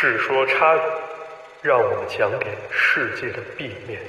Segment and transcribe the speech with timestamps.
[0.00, 0.80] 世说差语，
[1.60, 4.00] 让我们讲给世界的 B 面。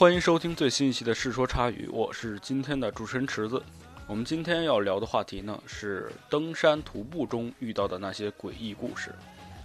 [0.00, 3.62] 欢迎收听最新一期的《世说差语》，我是今天的主持人池子。
[4.08, 9.14] 我们今天要聊的话题呢是登山徒步中遇到的那些诡异故事。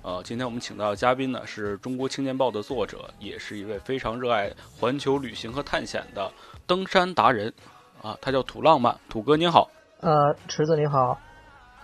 [0.04, 6.30] 呃，今天我们请到的嘉宾呢是中国青年报的作者，也是一位非常热爱环球旅行和探险的
[6.68, 7.54] 登山达人
[8.02, 8.94] 啊，他叫土浪漫。
[9.08, 11.18] 土哥您好，呃，池子你好，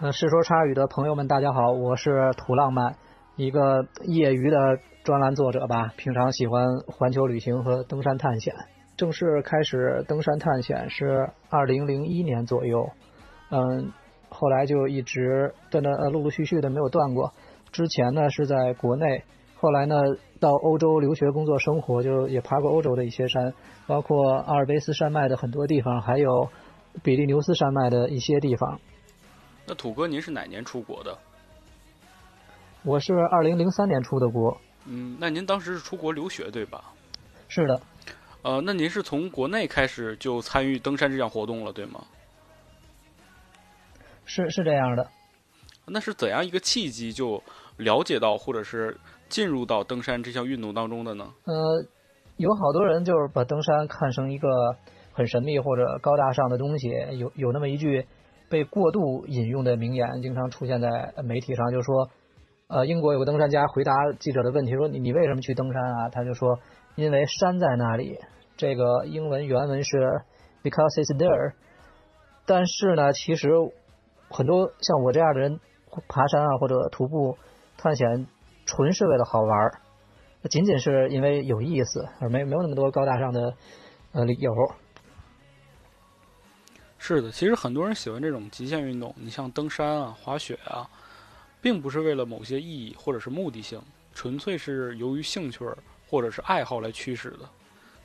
[0.02, 2.98] 呃，世说差语的朋友们大家好，我是土浪漫，
[3.38, 4.58] 一个业余的
[5.04, 8.54] 专栏作者吧，平常喜欢环球旅行和登山探险。
[8.96, 12.88] 正式开始登山探险是二零零一年左右，
[13.50, 13.92] 嗯，
[14.30, 17.34] 后来就一直断断呃陆陆续续的没有断过。
[17.72, 19.24] 之前呢是在国内，
[19.56, 19.96] 后来呢
[20.40, 23.56] 到欧洲留学、工作、生活，就也爬过欧洲的一些山，
[23.88, 26.50] 包括阿尔卑斯山脉的很多地方，还有
[27.02, 28.80] 比利牛斯山脉的一些地方。
[29.66, 31.18] 那土哥您是哪年出国的？
[32.84, 36.84] 我是二零零三年出的国，嗯，那您当时是出国留学对吧？
[37.48, 37.82] 是的，
[38.42, 42.04] 呃，那您是从国内开始就参与登山这项活动了对吗？
[44.26, 45.08] 是是这样的。
[45.88, 47.42] 那是怎样一个契机就
[47.78, 51.26] 了解到或者是进入到登山这项运动当中的呢？
[51.44, 51.86] 呃，
[52.38, 54.48] 有好多人就是把登山看成一个
[55.12, 58.06] 很神秘或者高大上的东西，有有那么一句
[58.50, 62.10] 被过度引用的名言，经常出现在媒体上，就是说，
[62.72, 66.58] 呃，英国有个登山家回答记者的问题说：“你你为什么去登山啊？”他就说
[66.96, 68.18] ：“因为山在那里。”
[68.56, 69.98] 这个英文原文是
[70.64, 71.54] “because it's there”。
[72.46, 73.50] 但是呢，其实
[74.30, 75.60] 很多像我这样的人
[76.08, 77.38] 爬山啊或者徒步
[77.78, 78.26] 探险，
[78.66, 79.82] 纯是为了好玩儿。
[80.50, 83.54] 仅仅是因为有意思，而没没有那么多高大上的
[84.14, 84.54] 呃理由。
[86.98, 90.88] 是的，其实很多人喜欢这种极限运动，你像登山啊、滑雪啊，
[91.62, 93.80] 并不是为了某些意义或者是目的性，
[94.14, 95.78] 纯粹是由于兴趣儿
[96.10, 97.40] 或者是爱好来驱使的。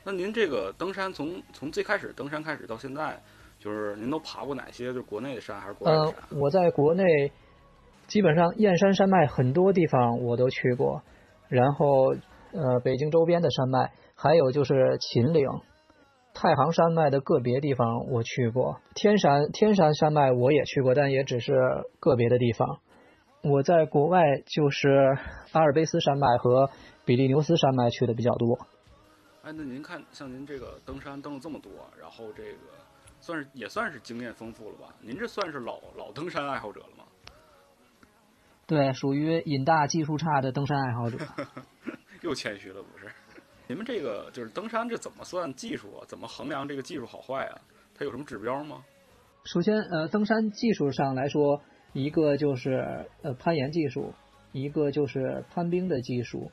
[0.03, 3.21] 那您这个登山从从最开始登山开始到现在，
[3.59, 4.85] 就是您都爬过哪些？
[4.85, 7.03] 就是国内的山还是国外的呃山？，我在国内
[8.07, 11.01] 基本上燕山山脉很多地方我都去过，
[11.49, 12.13] 然后
[12.53, 15.45] 呃北京周边的山脉，还有就是秦岭、
[16.33, 21.53] 太行山脉的个别地方我去过，天山天山山脉我也去过，但也只是
[21.99, 22.79] 个别的地方。
[23.49, 24.89] 我在国外就是
[25.51, 26.69] 阿尔卑斯山脉和
[27.05, 28.57] 比利牛斯山脉去的比较多。
[29.43, 32.59] 哎，那您看，像您这个登山登了这么多，然后这个
[33.21, 34.93] 算是也算是经验丰富了吧？
[35.01, 37.03] 您这算是老老登山爱好者了吗？
[38.65, 41.17] 对，属于瘾大技术差的登山爱好者。
[42.23, 43.09] 又谦虚了不是？
[43.67, 46.05] 你们这个就是登山，这怎么算技术啊？
[46.07, 47.61] 怎么衡量这个技术好坏啊？
[47.93, 48.83] 它有什么指标吗？
[49.45, 51.61] 首先，呃，登山技术上来说，
[51.93, 54.13] 一个就是呃攀岩技术，
[54.51, 56.51] 一个就是攀冰的技术，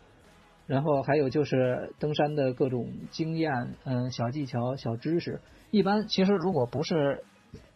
[0.66, 5.40] 然后还有就是登山的各种经验，嗯、小技巧、小知识。
[5.70, 7.24] 一般其实如果不是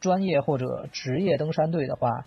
[0.00, 2.24] 专业或者职业登山队的话，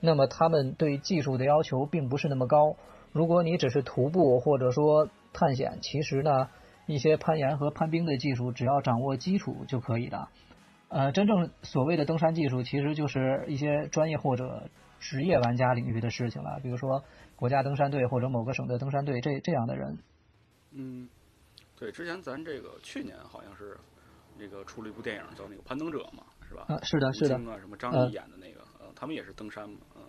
[0.00, 2.76] 那么他们对技术的要求并不是那么高。
[3.12, 6.48] 如果你只是徒步或者说探险，其实呢，
[6.86, 10.28] 一些攀岩和攀冰的技术只要掌握基础就可以了。
[10.88, 14.68] 呃，真正所谓的登山技术，其实就是一些专业或者
[15.00, 16.60] 职业玩家领域的事情了。
[16.62, 17.02] 比如说
[17.34, 19.98] 国家登山队或者某个省的登山队这这样的人。
[20.72, 21.08] 嗯，
[21.76, 23.76] 对，之前咱这个去年好像是
[24.38, 26.64] 那个出了一部电影叫那个《攀登者》嘛，是吧？
[26.68, 30.02] 啊，是的，是的，京啊，什么张呃译演的那个，呃，他们也是登山嘛，嗯，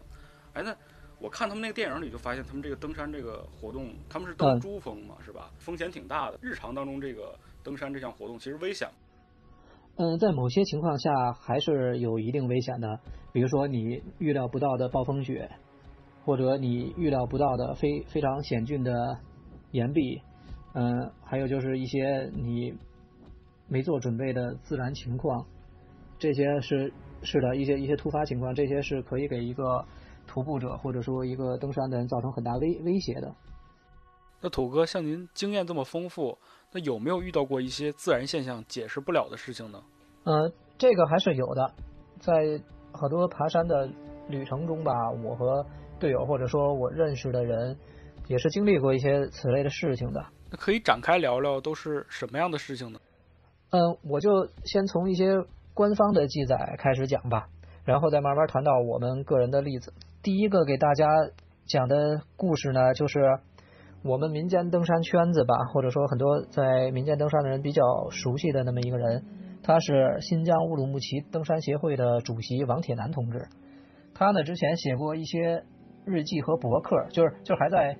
[0.53, 0.75] 哎，那
[1.19, 5.49] 我看他们那个电影里就发现，他们这个登山这个活动，他们是登嗯珠峰嘛，是吧？
[5.57, 6.37] 风险挺大的。
[6.41, 8.87] 日常当中，这个登山这项活动其实危险。
[9.97, 12.99] 嗯，在某些情况下还是有一定危险的，
[13.31, 15.49] 比如说你预料不到的暴风雪，
[16.25, 19.19] 或者你预料不到的非非常险峻的
[19.71, 20.21] 岩壁，
[20.73, 22.73] 嗯，还有就是一些你
[23.69, 25.45] 没做准备的自然情况，
[26.19, 26.91] 这些是
[27.23, 29.85] 是的一些一些突发情况，这些是可以给一个
[30.27, 33.33] 徒步者或者说一个登山的人造成很大威威胁的。
[34.41, 36.37] 那土哥，像您经验这么丰富，
[36.75, 39.81] 那有没有遇到过一些自然现象解释不了的事情呢？
[40.25, 41.71] 呃，这个还是有的，
[42.19, 42.33] 在
[42.91, 43.89] 很多爬山的
[44.27, 44.91] 旅程中吧，
[45.23, 45.65] 我和
[45.97, 47.77] 队友或者说我认识的人，
[48.27, 50.21] 也是经历过一些此类的事情的。
[50.51, 52.99] 那可以展开聊聊，都是什么样的事情呢？
[53.69, 55.33] 嗯，我就先从一些
[55.73, 57.47] 官方的记载开始讲吧，
[57.85, 59.93] 然后再慢慢谈到我们个人的例子。
[60.21, 61.07] 第一个给大家
[61.67, 63.39] 讲的故事呢，就是
[64.07, 67.81] 我们民间登山圈子吧，或者说很多在民间登山的人比较
[68.11, 69.23] 熟悉的那么一个人，
[69.63, 73.47] 他是新疆乌鲁木齐登山协会的主席王铁男同志。
[74.13, 75.63] 他呢之前写过一些
[76.05, 77.97] 日记和博客，就是就还在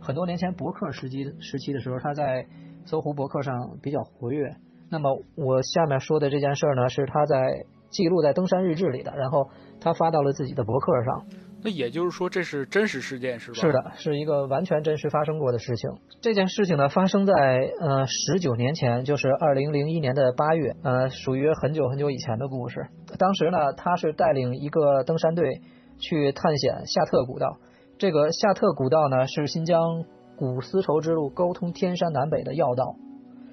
[0.00, 2.44] 很多年前博客时期时期的时候，他在
[2.84, 4.56] 搜狐博客上比较活跃。
[4.90, 9.48] 那么我下面说的这件事儿呢，是他在记录在登山日志里的，然后
[9.80, 11.26] 他发到了自己的博客上。
[11.64, 13.56] 那也就是说，这是真实事件是吧？
[13.58, 15.90] 是的，是一个完全真实发生过的事情。
[16.20, 17.32] 这件事情呢，发生在
[17.80, 22.86] 呃十九年前，就是二零零一年的八月，呃，属于很久很久以前的故事。
[23.18, 25.62] 当时呢，他是带领一个登山队
[25.98, 27.56] 去探险夏特古道。
[27.96, 30.04] 这个夏特古道呢，是新疆
[30.36, 32.96] 古丝绸之路沟通天山南北的要道。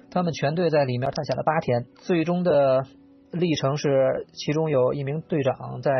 [0.09, 2.83] 他们全队在里面探险了八天，最终的
[3.31, 5.91] 历程是，其中有一名队长在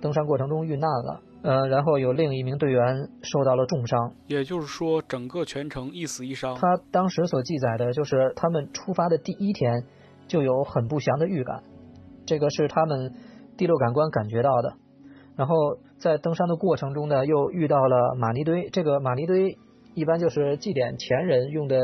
[0.00, 1.20] 登山过程中遇难了。
[1.42, 6.54] 呃，然后有另一名队员受到了重伤，也就是说，整个全程一死一伤。
[6.56, 9.84] 他当时所记载的就是他们出发的第一天
[10.26, 11.62] 就有很不祥的预感，
[12.26, 13.14] 这个是他们
[13.56, 14.74] 第六感官感觉到的。
[15.36, 15.54] 然后
[15.98, 18.68] 在登山的过程中呢，又遇到了玛尼堆。
[18.70, 19.56] 这个玛尼堆
[19.94, 21.78] 一般就是祭奠前人用的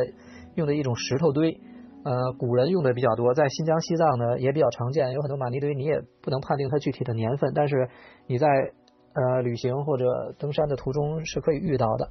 [0.56, 1.60] 用的一种石头堆，
[2.04, 7.88] 呃，古人用的比较多，在新疆、西藏呢也比较常见，有很多玛尼堆，你也不能判定它具体的年份，但是
[8.26, 8.48] 你在
[9.14, 12.08] 呃，旅行或者登山的途中是可以遇到的。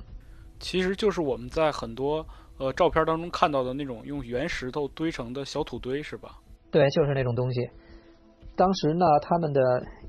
[0.60, 2.26] 其实就是我们在很多
[2.58, 6.40] 呃照片当中看到的那种用原石头堆成的小土堆，是吧？
[6.72, 7.70] 对，就是那种东西。
[8.56, 9.62] 当时呢，他们的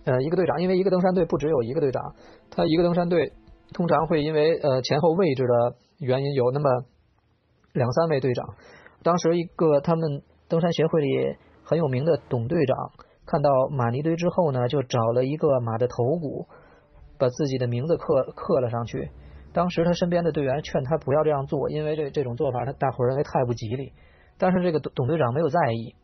[0.04, 2.14] 呃一个队长，因为一个登山队不只有一个队长，
[2.50, 3.32] 他一个登山队
[3.72, 6.84] 通常会因为呃前后位置的原因有那么
[7.72, 8.54] 两三位队长。
[9.02, 12.76] 当时一个他们登山协会里很有名的董队长
[13.26, 16.46] 看到马尼堆之后呢，就找了一个马的头骨。
[17.24, 19.08] 把自己的名字刻刻了上去。
[19.54, 23.92] 当时他身边的队员劝他不要这样做，因为这这种做法他大伙认为太不吉利。
[24.36, 25.94] 但是这个董董队长没有在意。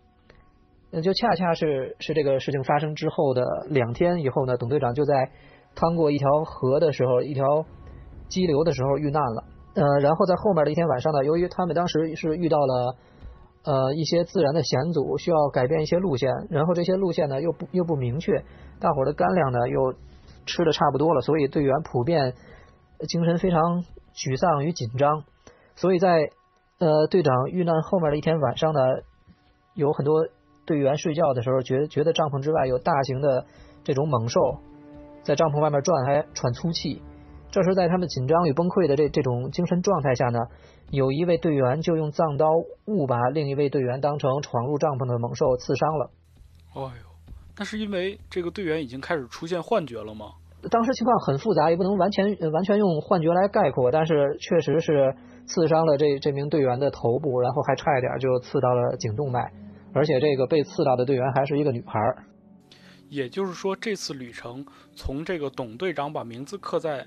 [0.93, 5.31] 那就恰恰是是这个事情发生之后的两天以后呢，董队长就在
[5.75, 7.45] 趟过一条河的时候，一条
[8.29, 9.45] 激流的时候遇难了。
[9.75, 12.97] 呃，然后在后面的一天晚上呢，由于他们当时是遇到了
[13.65, 18.45] 呃一些自然的险阻，需要改变一些路线，然后这些路线呢又不又不明确，
[18.79, 19.95] 大伙的干粮呢又。
[20.47, 22.35] 吃的差不多了，所以队员普遍
[23.09, 23.85] 精神非常
[24.15, 25.25] 沮丧与紧张。
[25.77, 26.31] 所以在
[26.79, 28.81] 呃队长遇难后面的一天晚上呢，
[29.75, 30.27] 有很多
[30.67, 33.47] 队员睡觉的时候，觉觉得帐篷之外有大型的
[33.83, 34.41] 这种猛兽
[35.23, 37.03] 在帐篷外面转，还喘粗气。
[37.51, 40.39] 这时在他们紧张与崩溃的这这种精神状态下呢，
[40.91, 42.47] 有一位队员就用藏刀
[42.87, 46.11] 误把另一位队员当成闯入帐篷的猛兽刺伤了。
[46.75, 47.10] 哎呦！
[47.59, 50.33] 那是因为这个队员已经开始出现幻觉了吗？
[50.71, 55.15] 当时情况很复杂，也不能完全完全用幻觉来概括，但是确实是
[55.47, 59.41] 刺伤了这这名队员的头部，然后还差一点就刺到了颈动脉，
[59.95, 61.99] 而且这个被刺到的队员还是一个女孩。
[63.09, 64.65] 也就是说，这次旅程
[64.95, 67.07] 从这个董队长把名字刻在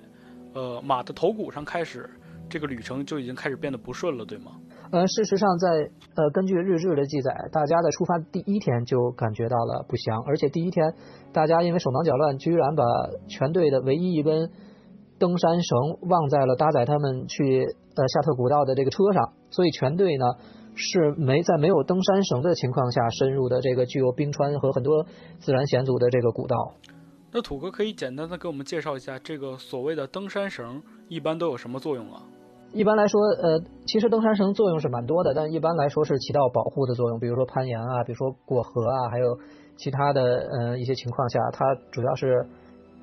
[0.53, 2.09] 呃马的头骨上开始，
[2.49, 4.51] 这个旅程就已经开始变得不顺了，对吗？
[4.93, 10.93] 呃，事实上，在呃根据日志的记载，大家在出发第一天就感觉到了不祥，而且第一天
[11.33, 12.83] 大家因为手忙脚乱，居然把
[13.27, 14.51] 全队的唯一一根
[15.17, 20.25] 登山绳忘在了搭载他们去呃夏特古道的这个车上，所以全队呢
[20.75, 25.07] 是没在没有登山绳的情况下深入的这个具有冰川和很多
[25.39, 26.55] 自然险阻的这个古道。
[27.31, 32.21] 那土哥可以简单的给我们介绍一下这个所谓的登山绳一般都有什么作用啊？
[32.73, 39.37] 一般来说，呃，其实登山绳作用是蛮多的，但一般来说是起到保护的作用，比如说攀岩啊，比如说过河啊，还有
[39.77, 42.47] 其他的呃一些情况下，它主要是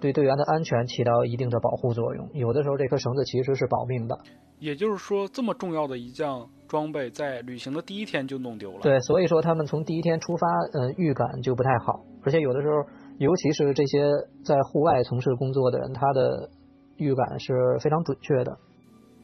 [0.01, 2.29] 对队员的安全起到一定的保护作用。
[2.35, 4.19] 有的时候这颗绳子其实是保命的。
[4.59, 8.79] 也就是说，这么重要的一项装备在旅行的第一天就弄丢了。
[8.83, 10.47] 对，所以说他们从第一天出发，
[10.81, 12.75] 呃，预感就不太好，而且有的时候，
[13.19, 14.03] 尤其是这些
[14.45, 16.51] 在户外从事工作的人，他的
[16.97, 18.59] 预感是非常准确的。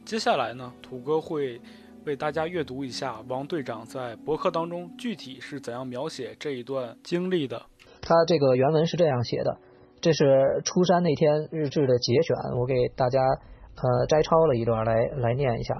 [0.07, 1.59] 接下来呢，土哥会
[2.05, 7.61] 为大家阅读一下王队长在博客当中具体是怎样描写这一段经历的。
[8.01, 9.57] 他这个原文是这样写的，
[9.99, 15.75] 这是出山那天日志的节选，我给大家呃摘抄了一段来来念一下。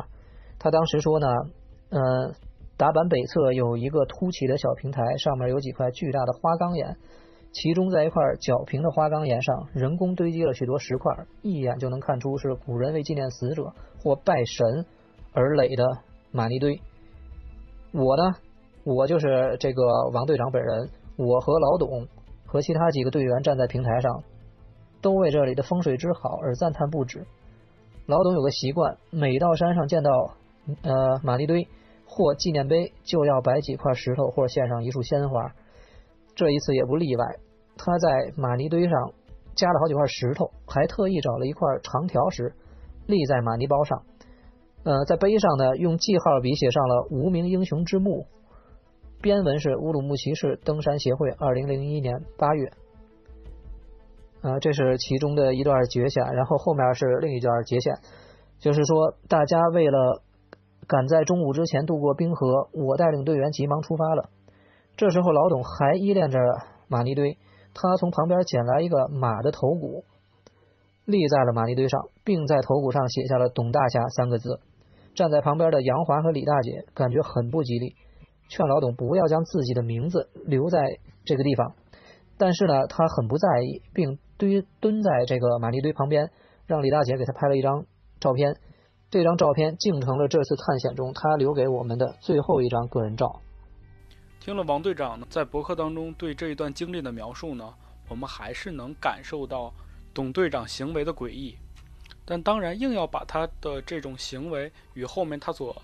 [0.59, 1.27] 他当时说呢，
[1.91, 2.33] 呃，
[2.75, 6.97] 打板北侧有一个凸起的小平台，上面有几块巨大的花岗岩。
[7.53, 13.73] 其中，在一块角平的花岗岩上，人工堆积了许多石块，一眼就能看出是古人为纪念死者
[14.07, 14.85] 或拜神
[15.33, 15.83] 而垒的
[16.31, 16.79] 玛尼堆。
[17.91, 18.35] 我呢，
[18.85, 19.83] 我就是这个
[20.13, 22.07] 王队长本人，我和老董
[22.45, 24.23] 和其他几个队员站在平台上，
[25.01, 27.25] 都为这里的风水之好而赞叹不止。
[28.05, 30.11] 老董有个习惯，每到山上见到
[30.83, 31.67] 呃玛尼堆
[32.05, 35.51] 或纪念碑，就要摆几块石头或献上一束鲜花。
[36.33, 37.25] 这一次也不例外，
[37.75, 39.11] 他在玛尼堆上
[39.55, 42.53] 加了好几块石头，还特意找了一块长条石
[43.07, 44.03] 立在马尼包上。
[44.83, 48.27] 呃，在碑上呢，用记号笔写上了“无名英雄之墓”，
[49.21, 52.71] 编文是乌鲁木齐市登山协会二零零一年八月。
[54.41, 57.95] 呃，这是其中的一段节选，然后后面是另一段节选，
[58.59, 60.21] 就是说大家为了
[60.87, 64.29] 赶在中午之前渡过冰河，我带领队员急忙出发了。
[64.95, 66.39] 这时候老董还依恋着
[66.87, 67.37] 马尼堆，
[67.73, 70.05] 他从旁边捡来一个马的头骨，
[71.07, 74.59] 立在了玛尼堆上，并在头骨上写下了“董大侠”三个字。
[75.15, 77.95] 站在旁边的杨华和李大姐感觉很不吉利，
[78.49, 81.75] 劝老董不要将自己的名字留在这个地方。
[82.37, 86.29] 但是呢，他很不在意，并堆蹲在这个玛尼堆旁边，
[86.65, 87.85] 让李大姐给他拍了一张
[88.19, 88.57] 照片。
[89.09, 93.39] 这张照片竟成了这次探险中他留给我们的最后一张个人照。
[94.41, 97.73] 听了王队长在博客当中对这一段经历的描述呢，
[98.09, 99.73] 我们还是能感受到
[100.17, 101.55] 董队长行为的诡异。
[102.25, 105.79] 但当然，硬要把他的这种行为与后面他所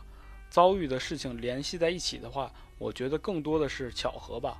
[0.49, 4.57] 遭遇的事情联系在一起的话，我觉得更多的是巧合吧。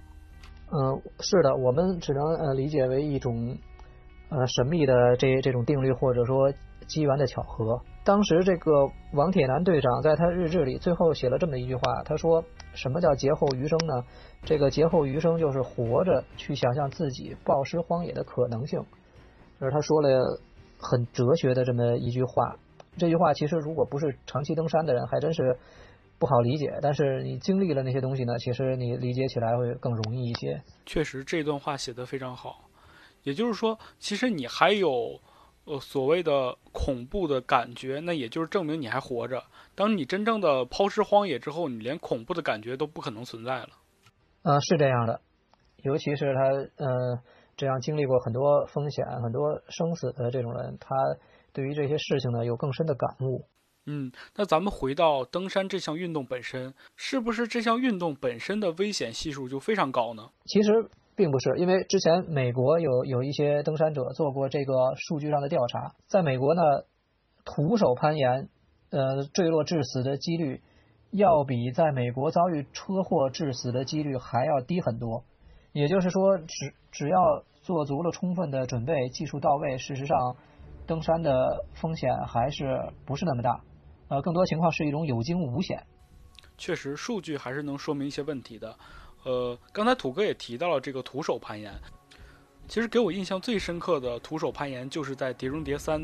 [0.72, 3.58] 嗯，是的，我们只能呃理解为一种
[4.30, 6.54] 呃神秘的这这种定律，或者说
[6.86, 7.82] 机缘的巧合。
[8.06, 8.72] 当时这个
[9.14, 12.44] 王铁男队长在他日志里最后写了这么一句话，他说
[12.76, 14.04] ：“什么叫劫后余生呢？
[14.46, 18.80] 这个劫后余生就是活着去想象自己暴尸荒野的可能性。”
[19.64, 20.42] 就是他说了。
[20.86, 22.58] 很哲学的这么一句话，
[22.98, 25.58] 这句话其实如果不是长期登山的人，还真是
[26.20, 26.78] 不好理解。
[26.82, 30.62] 但是你经历了那些东西呢，其实你理解起来会更容易一些。
[30.86, 32.66] 确实，这段话写得非常好。
[33.24, 35.22] 也就是说，其实你还有
[35.64, 39.42] 呃所谓的恐怖的感觉，那也就是证明你还活着。
[39.76, 43.70] 当你真正的抛尸荒野之后，你连恐怖的感觉都不可能存在了。
[44.42, 45.22] 嗯，是这样的，
[45.84, 47.20] 尤其是他呃。
[47.64, 50.94] 这样经历过很多风险、很多生死的这种人，他
[51.54, 53.46] 对于这些事情呢有更深的感悟。
[53.86, 60.30] 嗯，那咱们回到登山这项运动本身，是不是这项运动本身的危险系数就非常高呢？
[60.44, 66.62] 其实并不是，因为之前美国有有一些登山者做过这个数据上的调查，在美国呢，
[67.46, 68.50] 徒手攀岩，
[68.90, 70.62] 呃，坠落致死的几率
[71.12, 75.24] 要比在美国遭遇车祸致死的几率还要低很多。
[75.72, 77.18] 也就是说，只只要
[77.64, 80.36] 做足了充分的准备，技术到位，事实上，
[80.86, 83.62] 登山的风险还是不是那么大。
[84.10, 85.82] 呃，更多情况是一种有惊无险。
[86.58, 88.76] 确实，数据还是能说明一些问题的。
[89.24, 91.74] 呃，刚才土哥也提到了这个徒手攀岩。
[92.68, 96.02] 其实给我印象最深刻的徒手攀岩，就是在《碟中谍三》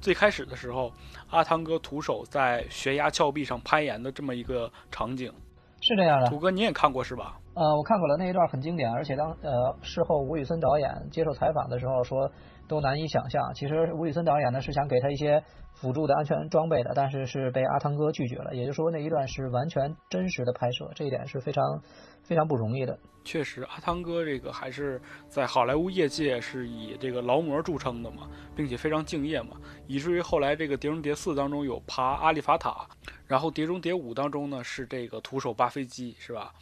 [0.00, 0.92] 最开始的时候，
[1.30, 5.32] 阿汤哥徒手在悬崖峭壁上攀岩的这么一个场景。
[5.80, 6.28] 是这样的。
[6.28, 7.38] 土哥，你也看过是吧？
[7.58, 12.30] 呃，我看过了那一段很经典，而且当呃事后吴宇森导演接受采访的时候说，
[12.68, 13.52] 都难以想象。
[13.54, 15.42] 其实吴宇森导演呢是想给他一些
[15.74, 18.54] 辅助的安全装备的，但是是被阿汤哥拒绝了。
[18.54, 21.82] 也就是说那一段是完全真实的拍摄，这一点是非常
[22.22, 22.96] 非常不容易的。
[23.24, 29.56] 确实，阿汤哥这个还是在好莱坞业界是以这个劳模著称的嘛，并且非常敬业嘛，
[29.88, 32.86] 以至于后来这个《碟中谍四》当中有爬阿里法塔，
[33.26, 36.52] 然后《碟中谍五》当中呢是这个徒手扒飞机，是吧？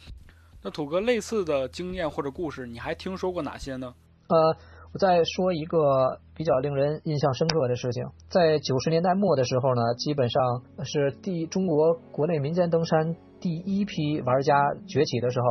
[0.67, 3.93] 那土哥类似的经验或者故事，你还听说过哪些呢？
[4.27, 4.53] 呃，
[4.91, 10.43] 我再说一个比较令人印象深刻的事情，在九十年代末的时候呢，基本上
[10.83, 15.45] 是第中国国内民间登山第一批玩家崛起的时候，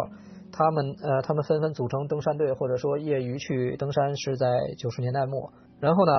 [0.53, 4.47] 他们呃，他们纷纷组成登山队，或者说业余去登山，是在
[4.77, 5.51] 九十年代末。
[5.81, 6.13] 然后呢，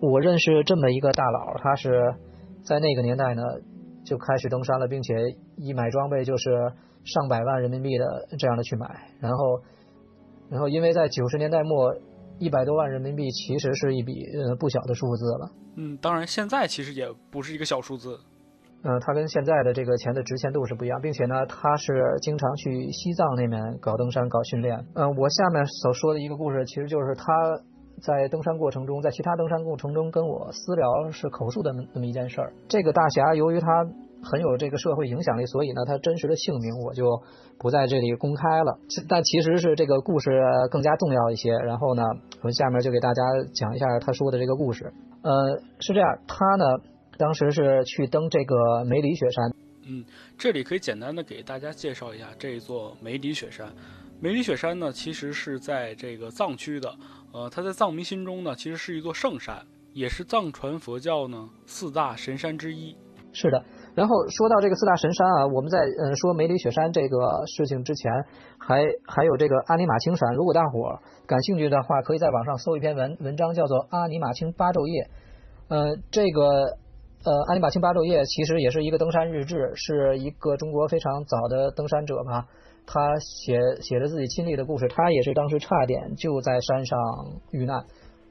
[0.00, 2.14] 我认识这么一个大佬，他是
[2.62, 3.42] 在那个年代呢
[4.04, 5.12] 就开始登山了，并且
[5.56, 6.72] 一买装备就是。
[7.04, 8.86] 上百万人民币的这样的去买，
[9.20, 9.60] 然后，
[10.48, 11.94] 然后因为在九十年代末，
[12.38, 15.50] 一百多万人民币其实是一笔呃不小的数字了。
[15.76, 18.18] 嗯，当然现在其实也不是一个小数字。
[18.82, 24.78] 嗯，它跟现在的这个钱的值钱度是不一样，并且呢，他是经常去西藏那边搞登山、搞训练。
[24.94, 27.24] 嗯，我下面所说的一个故事，其实就是他
[28.00, 32.52] 在登山过程中，在其他登山过程中跟我私聊是口述的那么一件事儿。
[32.66, 33.68] 这个大侠由于他。
[34.24, 37.22] 很有这个社会影响力，所以呢，他真实的姓名我就
[37.58, 38.78] 不在这里公开了。
[39.08, 40.30] 但其实是这个故事
[40.70, 41.52] 更加重要一些。
[41.52, 42.02] 然后呢，
[42.42, 44.92] 我下面就给大家讲一下他说的这个故事。
[45.22, 46.64] 呃，是这样，他呢
[47.16, 49.52] 当时是去登这个梅里雪山。
[49.86, 50.04] 嗯，
[50.38, 53.68] 这里可以简单的给大家介绍一下这一座梅里雪山。
[54.20, 56.88] 梅里雪山呢，其实是在这个藏区的，
[57.32, 59.62] 呃，它在藏民心中呢，其实是一座圣山，
[59.92, 62.96] 也是藏传佛教呢四大神山之一。
[63.32, 63.62] 是的，
[63.94, 68.12] 然后说到这个四大神山啊，我们在嗯说梅里雪山这个事情之前，
[68.58, 70.34] 还还有这个阿尼玛清山。
[70.34, 75.04] 如果大伙儿感兴趣的话，可以在网上搜一篇文文章，叫做《阿尼玛清八昼夜》。
[75.68, 76.42] 呃，这个
[77.24, 82.48] 呃阿尼玛清八昼夜其实也是一个登山日志，是一个中国非常早的登山者吧，
[82.86, 84.88] 他写写着自己亲历的故事。
[84.88, 86.98] 他也是当时差点就在山上
[87.52, 87.84] 遇难，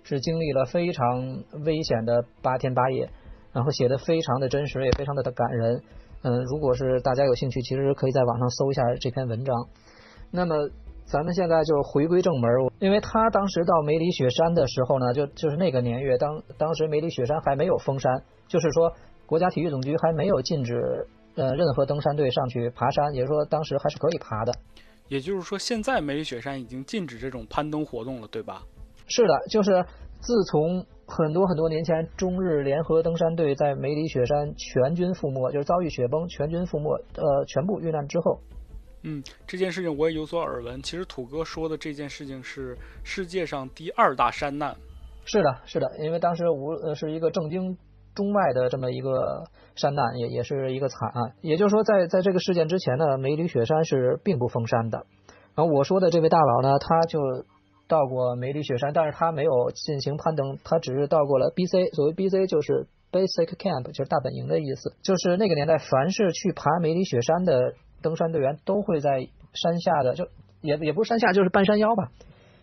[0.03, 3.10] 是经历了非常危险的八天八夜。
[3.53, 5.81] 然后写的非常的真实，也非常的感人。
[6.24, 9.55] 嗯，如果是大家有兴趣，其实可以在网上搜一下这篇文章。
[10.31, 10.55] 那么
[11.05, 18.91] 咱们现在就回归正门，因为他当时到梅里雪山的时候呢，就就是那个年月，当当时梅里雪山还没有封山，就是说
[19.25, 24.53] 国家体育总局还没有禁止呃任何登山队上去爬山，也就是说当时还是可以爬的。
[25.10, 28.63] 也就是说，现在梅里雪山已经禁止这种攀登活动了，对吧？
[29.05, 29.86] 是的，就是
[30.24, 30.86] 自从。
[31.06, 38.39] 很多很多年前，中日联合登山队在梅里雪山全军覆没，就是遭遇雪崩，全军覆没，呃，全部遇难之后。
[39.03, 40.82] 嗯，这件事情我也有所耳闻。
[40.82, 44.74] 其实土哥说的这件事情是世界上第二大山难。
[45.25, 47.77] 是的，是的，因为当时无呃是一个震惊
[48.15, 49.44] 中外的这么一个
[49.75, 51.34] 山难，也也是一个惨案。
[51.42, 55.06] 也就是说，在在这个事件之前呢，梅里雪山是并不封山的。
[55.53, 57.20] 然后我说的这位大佬呢，他就。
[57.88, 61.94] 到过梅里雪山，但是他没有进行攀登，他只是到过了 BC。
[61.94, 64.94] 所谓 BC 就是 Basic Camp，就是大本营的意思。
[65.04, 70.28] 就是那个年代，凡是去爬梅里雪山的登山队员，都会在山下的，就
[70.62, 72.10] 也也不是山下，就是半山腰吧，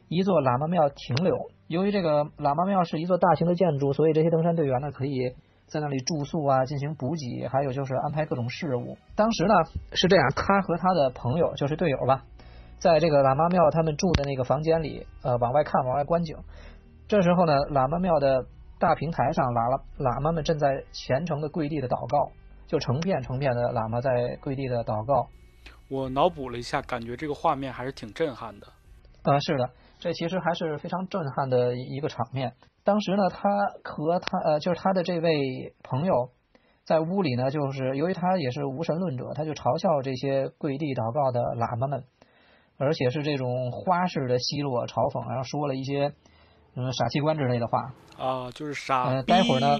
[0.08, 1.50] 一座喇嘛庙停留。
[1.68, 5.34] 由于这个喇嘛庙是一座大型的建筑，所以这些登山队员呢，可以
[5.66, 8.96] 在那里住宿啊，进行补给，还有就是安排各种事务。
[9.14, 9.54] 当时呢
[9.92, 12.24] 是这样，他和他的朋友，就是队友吧。
[12.80, 16.34] 在这个喇嘛庙他们住的那个房间里，呃，往外看，往外观景。
[17.06, 18.46] 这时候呢，喇嘛庙的
[18.78, 22.32] 大平台上，喇喇喇嘛们正在虔诚的跪地的祷告，
[22.66, 25.28] 就成片成片的喇嘛在跪地的祷告。
[25.90, 28.66] 我脑补了一下，感觉这个画面还是挺震撼的。
[29.24, 32.54] 啊，是的，这其实还是非常震撼的一个场面。
[32.82, 33.50] 当时呢，他
[33.84, 36.30] 和他呃，就是他的这位朋友，
[36.86, 42.04] 在屋里呢，就是由于他也是无神论者，他就嘲笑这些跪地祷告的喇嘛们。
[42.80, 46.14] 而且是这种花式的奚落、嘲讽，然后说了一些
[46.74, 49.04] 嗯傻器官之类的话啊，就是傻。
[49.10, 49.78] 嗯，待会儿呢，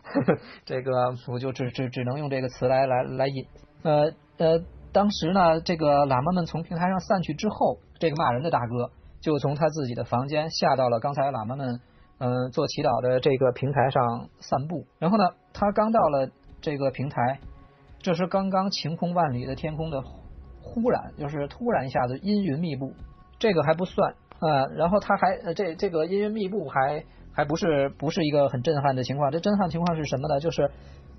[0.64, 3.46] 这个我就只只只能用这个词来来来引。
[3.82, 11.78] 呃呃，当时呢，这个喇嘛们从平台上散去之后，这个骂人的大哥就从他自己的房间下到了刚才喇嘛们
[12.18, 14.86] 嗯做祈祷的这个平台上散步。
[14.98, 16.30] 然后呢，他刚到了
[16.62, 17.38] 这个平台，
[18.00, 20.02] 这时刚刚晴空万里的天空的。
[20.62, 22.92] 忽然就是突然一下子阴云密布，
[23.38, 30.40] 这个还不算啊，然后他还这这个阴云密布还还不是不是一个很震撼的情况，这震撼情况是什么呢？
[30.40, 30.70] 就是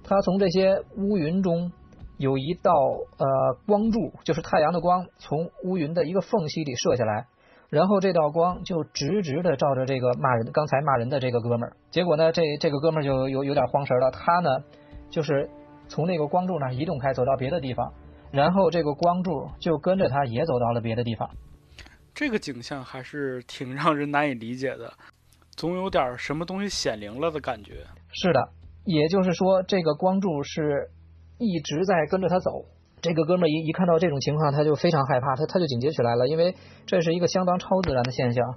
[0.03, 1.71] 他从这些乌云中
[2.17, 3.27] 有一道呃
[3.65, 7.25] 光柱，就是太阳的光从乌云的一个缝隙里射下来，
[7.69, 14.49] 然后这道光就直直的照着这个骂人刚才骂人的这个哥们儿，结果呢这这个哥们儿就有有点慌神了，他呢
[15.09, 15.49] 就是
[15.87, 17.91] 从那个光柱那移动开走到别的地方。
[18.31, 21.29] 然后这个光柱就跟着他也走到了别的地方，
[22.13, 24.93] 这个景象还是挺让人难以理解的，
[25.55, 27.85] 总有点什么东西显灵了的感觉。
[28.13, 28.49] 是的，
[28.85, 30.89] 也就是说这个光柱是
[31.37, 32.65] 一直在跟着他走。
[33.01, 38.55] 这个哥们一一看到这种情况，他就非常害怕，他他就警觉起来了，因为这是一个相当超自然的现象。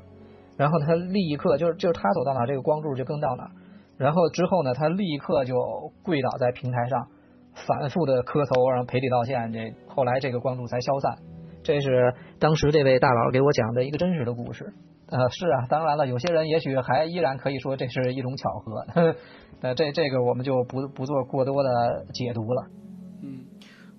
[0.56, 3.50] 然后他立刻就是就是他走到哪，这个光柱就跟到哪。
[3.96, 5.54] 然后之后呢，他立刻就
[6.02, 7.08] 跪倒在平台上。
[7.54, 11.16] 反复的磕头，然后赔礼道歉，这后来这个光柱才消散。
[11.62, 14.72] 这是当时这位大佬给我讲的一个真实的故事。
[15.06, 19.14] 呃，是啊，当然了，有些人也许还依然可以说这是一种巧合。
[19.60, 22.66] 呃，这这个我们就不不做过多的解读了。
[23.22, 23.44] 嗯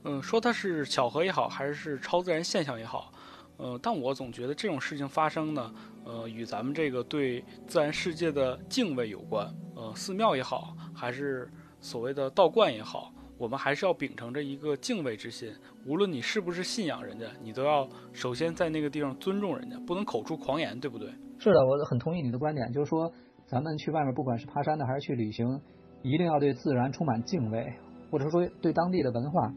[0.04, 3.12] 嗯，说它是巧合也好，还是超自然现象也好，
[3.58, 5.72] 呃，但我总觉得这种事情发生呢，
[6.06, 9.48] 呃，与咱们这个对自然世界的敬畏有关。
[9.76, 13.12] 呃，寺庙也好，还是所谓的道观也好。
[13.38, 15.52] 我们还是要秉承着一个敬畏之心，
[15.86, 21.10] 无论你是不是信仰人家，你都要首先在那个地方尊重人家，不能口出狂言，对不对？
[21.38, 23.12] 是的，我很同意你的观点，就是说，
[23.46, 25.60] 咱们去外面，不管是爬山的还是去旅行，
[26.02, 27.74] 一定要对自然充满敬畏，
[28.10, 29.54] 或者说对当地的文化，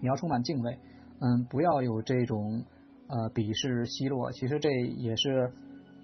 [0.00, 0.78] 你要充满敬畏，
[1.18, 2.64] 嗯，不要有这种
[3.08, 5.52] 呃鄙视奚落，其实这也是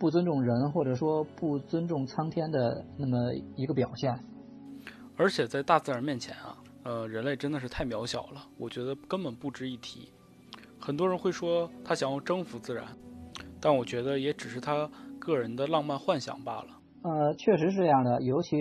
[0.01, 3.17] 不尊重人，或者说不尊重苍天的那么
[3.55, 4.19] 一个表现。
[5.17, 6.58] 而且在大自然面前啊。
[6.89, 10.11] 呃，人类真的是太渺小了，我觉得根本不值一提。
[10.81, 12.87] 很多人会说他想要征服自然，
[13.61, 16.69] 但我觉得也只是他个人的浪漫幻想罢了。
[17.03, 18.23] 呃，确实是这样的。
[18.23, 18.57] 尤其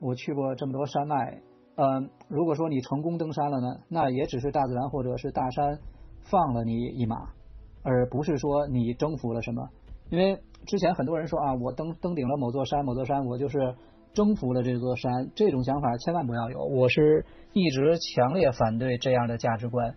[0.00, 1.40] 我去过这么多山脉，
[1.76, 5.78] 呃，如果说你成功登山了呢，那也只是大自然或者是大山
[6.22, 7.30] 放了你一马，
[7.84, 9.68] 而不是说你征服了什么。
[10.10, 13.76] 因为之前很多人说啊，我登登顶了某座山，某座山，我就是
[14.12, 16.64] 征服了这座山，这种想法千万不要有。
[16.64, 19.94] 我是一直强烈反对这样的价值观。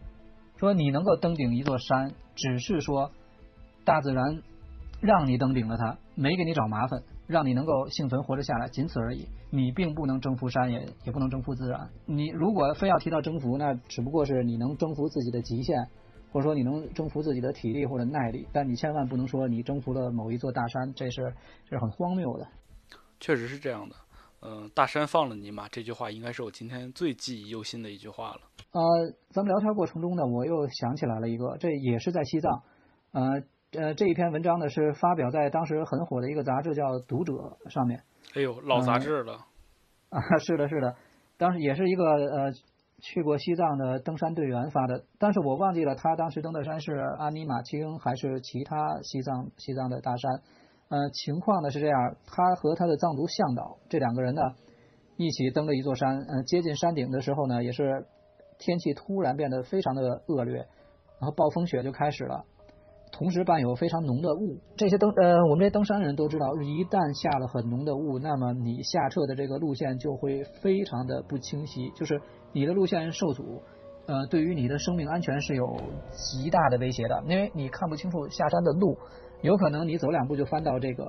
[0.57, 3.11] 说你能够登顶一座山，只是说
[3.83, 4.41] 大自然
[5.01, 9.27] 让你登顶了它，没给你找麻烦，让你能够幸存活着下来，仅此而已。
[9.49, 11.89] 你并不能征服山，也也不能征服自然。
[12.05, 15.75] 你如果非要提到征服，那只不过是你能征服自己的极限，
[16.31, 21.33] 或者说你能征服自己的体力或者耐力，但你千万不能说你征服了某一座大山，这是
[21.65, 22.47] 这是很荒谬的。
[23.19, 23.95] 确实是这样的。
[24.45, 28.41] 嗯、大山放了你一马，这句话应该是我今天最记忆犹新的一句话了。
[28.71, 28.81] 呃，
[29.29, 32.63] 咱们聊天过程中呢，我又想起来了一个，这也是在西藏，
[33.13, 37.33] 呃呃，这一篇文章呢是发表在当时很火的一个杂志叫《读者》
[37.69, 38.03] 上面
[38.35, 39.45] 哎呦，老杂志了，
[40.09, 40.95] 啊， 是的，是的，
[41.37, 42.51] 当时也是一个呃
[42.99, 50.41] 去过西藏的登山队员发的，但是我忘记了他当时登的山是阿尼玛卿还是其他西藏西藏的大山。
[50.93, 54.43] 呃，情况呢是这样，他和他的藏族向导这两个人呢
[55.17, 58.05] 一起登了一座山，呃，接近山顶的时候呢，也是
[58.59, 60.57] 天气突然变得非常的恶劣，
[61.19, 62.45] 然后暴风雪就开始了。
[63.11, 73.63] 同时伴有非常浓的雾，这些登呃，我们这些登山人都知道，一旦下了很浓的雾，那么你下撤的这个路线就会非常的不清晰，就是你的路线受阻，
[74.05, 75.75] 呃，对于你的生命安全是有
[76.11, 78.95] 极大的威胁的，因为你看不清楚下山的路，
[79.43, 81.05] 有可能你走两步就翻到这个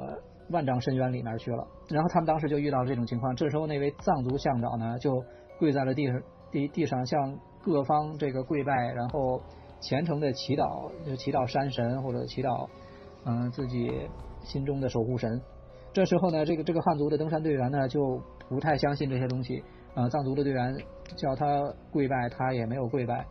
[0.50, 1.66] 万丈深渊里面去了。
[1.88, 5.24] 然后他们当时就遇到了这种情况，这时候那位藏族向导呢就
[5.58, 6.20] 跪在了地上
[6.50, 9.40] 地地上向各方这个跪拜，然后
[9.80, 12.68] 虔诚的祈祷，就祈祷山神或者祈祷
[13.24, 13.90] 嗯、自己
[14.42, 15.40] 心中的守护神。
[15.92, 19.62] 这时候呢，这个这个汉族的登山队员呢就不太相信这些东西，
[19.94, 20.76] 呃，藏族的队员
[21.16, 21.46] 叫他
[21.92, 23.24] 跪拜，他也没有跪拜，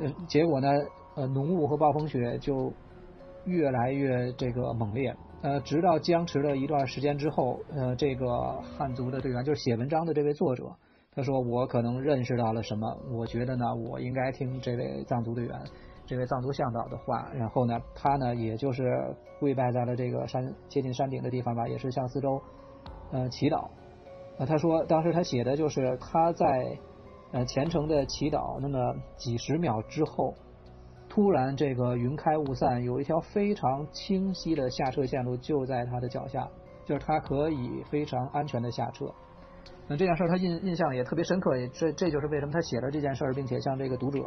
[0.00, 0.68] 呃，结果呢，
[1.16, 2.72] 呃，浓雾和暴风雪就
[3.46, 10.64] 越来越这个猛烈，呃，直到僵持了一段时间之后，呃，这个汉族的队员就是写文章的这位作者，
[11.14, 15.58] 他说我可能认识到了什么，我觉得呢，我应该听这位藏族队员。
[16.06, 18.82] 这位藏族向导的话，然后呢，他呢，也就是
[19.40, 22.38] 跪拜在了这个山接近山顶的地方吧，也是向四周，
[23.10, 23.68] 呃，祈祷。
[24.36, 26.78] 呃，他说当时他写的就是他在
[27.32, 28.78] 呃虔诚的祈祷，那么
[29.16, 30.34] 几十秒之后，
[31.14, 36.44] 突然这个云开雾散，有一条非常清晰的下撤线路就在他的脚下，
[36.84, 39.06] 就是他可以非常安全的下撤。
[39.86, 44.26] 那这件事儿他印印象也特别深刻，也这这就是为什么他写了这件事儿，并且向这个读者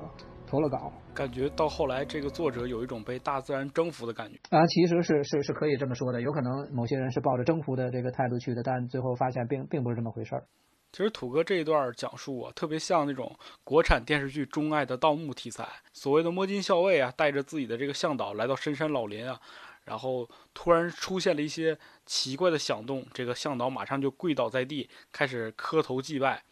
[0.49, 4.39] 投了稿感觉到后来这个作者有一种被大自然征服的感觉。
[4.49, 10.45] 啊，其实是是是可以这么说的，有可能某些人是抱着征服的这个态度去的，但最后发现并并不是这么回事儿。
[10.91, 15.67] 其实土哥这一段讲述啊，特别像那种国产电视剧钟爱的盗墓题材。
[15.93, 19.39] 所谓的摸金校尉啊，带着自己的这个向导来到深山老林啊，
[19.85, 26.43] 然后突然出现了一些奇怪的响动，这个向导马上就跪倒在地，开始磕头祭拜。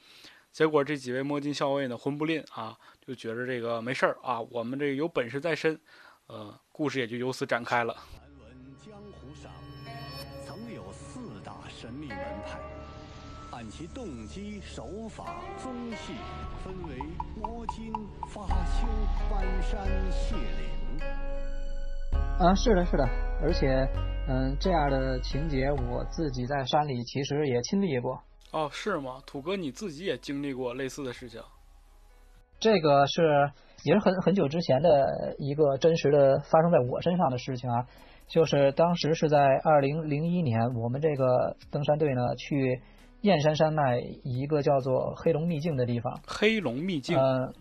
[0.52, 5.80] 结果这几位摸金校尉呢，魂不吝啊，就觉着这个没事儿啊，我们这个有本事在身，
[6.28, 7.93] 呃，故事也就由此展开了。
[8.13, 9.52] 传闻江湖上
[10.45, 12.60] 曾有四大神秘门派，
[13.65, 16.13] 按其动机、手法、宗系
[16.63, 16.99] 分为
[17.36, 17.91] 摸金、
[18.30, 18.86] 发丘、
[19.28, 20.99] 搬山、卸岭。
[22.38, 23.04] 啊，是的，是的，
[23.41, 23.67] 而且，
[24.30, 28.21] 嗯，这样的情节我自己在山里其实也亲历过。
[28.51, 29.17] 哦，是吗？
[29.25, 31.41] 土哥你自己也经历过类似的事情？
[32.60, 33.51] 这个是
[33.84, 37.88] 也是很很久之前的一个真实的发生在我身上的事情啊，
[38.28, 42.80] 就是当时是在二零零一年，我们这个登山队呢去
[43.25, 47.51] 燕山山脉一个叫做黑龙秘境的地方，黑龙秘境，呃，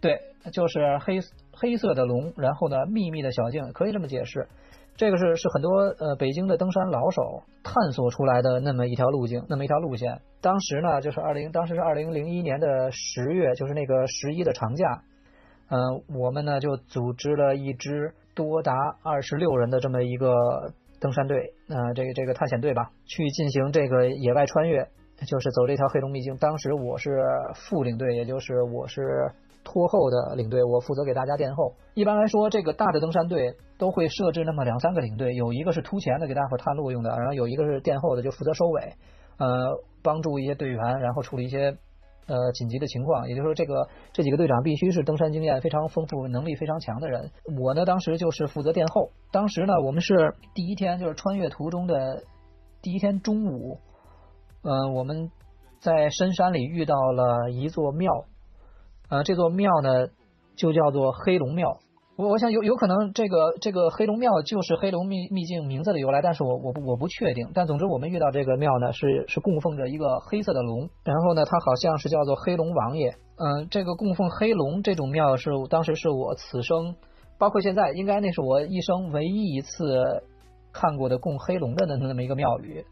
[0.00, 0.20] 对，
[0.52, 1.20] 就是黑
[1.52, 4.48] 黑色的龙，然后呢秘密的小径，可以这么解释。
[4.96, 10.20] 这个是是很多呃北京的登山老手探索出来的那么一条路径，那么一条路线。
[10.40, 15.02] 当时呢，就是二零，当时是二零零一年的十月，就是那个十一的长假，
[15.68, 15.78] 呃，
[16.18, 20.34] 我们呢就组织了一支多达二十六人的这么一个
[21.00, 24.88] 登山队，呃，这个这个探险队吧，去进行这个野外穿越，
[25.26, 26.36] 就是走这条黑龙秘境。
[26.38, 27.10] 当时我是
[27.54, 29.02] 副领队，也就是我是
[29.64, 31.74] 拖后的领队，我负责给大家殿后。
[31.94, 38.94] 一般来说，这个大的登山队都会设置那么两三个领队，有一个是突前的给大伙探路用的，然后有一个是殿后的就负责收尾，
[39.38, 39.48] 呃，
[40.02, 41.76] 帮助一些队员，然后处理一些
[42.26, 47.30] 呃紧急的情况，也就是说，这个这几个队长必须是登山经验非常丰富、能力非常强的人。
[47.60, 49.10] 我呢，当时就是负责殿后。
[49.30, 52.22] 当时呢，我们是第一天，就是穿越途中的
[52.80, 53.78] 第一天中午，
[54.62, 55.30] 呃，我们
[55.80, 58.24] 在深山里遇到了一座庙，
[59.08, 60.06] 呃，这座庙呢
[60.54, 61.78] 就叫做黑龙庙。
[62.14, 67.50] 我我想有有可能这个这个黑龙庙就是黑龙秘秘境名字的由来，但是我我我不确定。
[67.54, 73.08] 但总之我们遇到这个庙呢，是是供奉着一个黑色的龙，然后呢，它好像是叫做黑龙王爷。
[73.36, 76.94] 嗯，这个供奉黑龙这种庙是当时是我此生，
[77.38, 80.22] 包括现在，应该那是我一生唯一一次
[80.70, 82.84] 看过的供黑龙的那那么一个庙宇。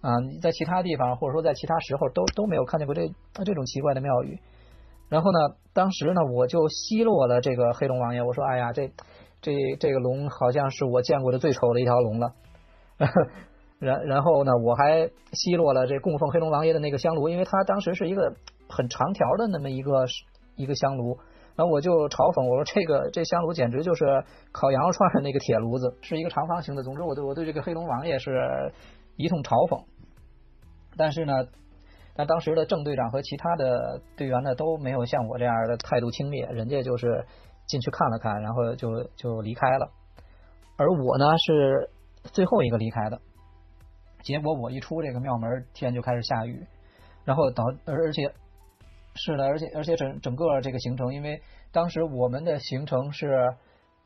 [0.00, 3.02] 啊，你在其他地方或者说在其他时候都都没有看见过这
[3.44, 4.38] 这种奇怪的庙宇。
[5.08, 5.38] 然后呢，
[5.72, 8.92] 当时呢，我就奚落了这个黑龙王爷，我说：“哎呀，这
[9.42, 12.32] 这这个龙好像是我见过的最丑的一条龙了。
[13.80, 18.32] ”然然后呢，我还奚落了这供奉黑龙王爷的那个香炉，因为它当时是一个
[18.68, 20.04] 很长条的那么一个
[20.54, 21.18] 一个香炉。
[21.56, 24.04] 然后我就嘲讽我说：“这个这香炉简直就是
[24.52, 28.72] 烤羊肉串的那个铁炉子，是一个长方形的。”总之，我对我对这个黑龙王爷是
[29.20, 29.84] 一通嘲讽。
[30.96, 31.32] 但是呢。
[32.12, 37.24] 但当时的郑队长和其他的队员呢都没有像我这样的态度轻蔑，人家就是
[37.66, 39.88] 进去看了看，然后就就离开了。
[40.76, 41.88] 而我呢是
[42.24, 43.20] 最后一个离开的。
[44.22, 46.66] 结果我一出这个庙门，天就开始下雨，
[47.24, 48.34] 然后导而而且
[49.14, 51.40] 是的，而且而且整整个这个行程，因为
[51.72, 53.54] 当时我们的行程是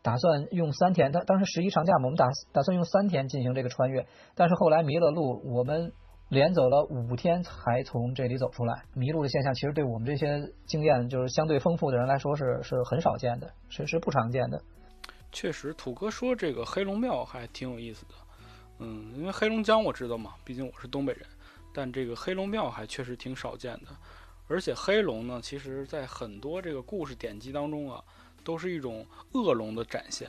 [0.04, 5.92] 打算用三天，当当时十一长假嘛，我们打打算用三天进行这个穿越，但是后来迷了路，我们。
[6.30, 14.60] 连走了五天才从这里走出来，迷路的现象其实对我们这些经验就是相对丰富的人来说是是很少见的，是是不常见的。
[15.30, 18.14] 确实，土哥说这个黑龙庙还挺有意思的，
[18.78, 21.26] 嗯，因为黑龙江我知道嘛，毕竟我是东北人，
[21.74, 23.88] 但这个黑龙庙还确实挺少见的。
[24.48, 28.02] 而且黑龙呢，其实在很多这个故事典籍当中啊，
[28.44, 30.28] 都是一种恶龙的展现，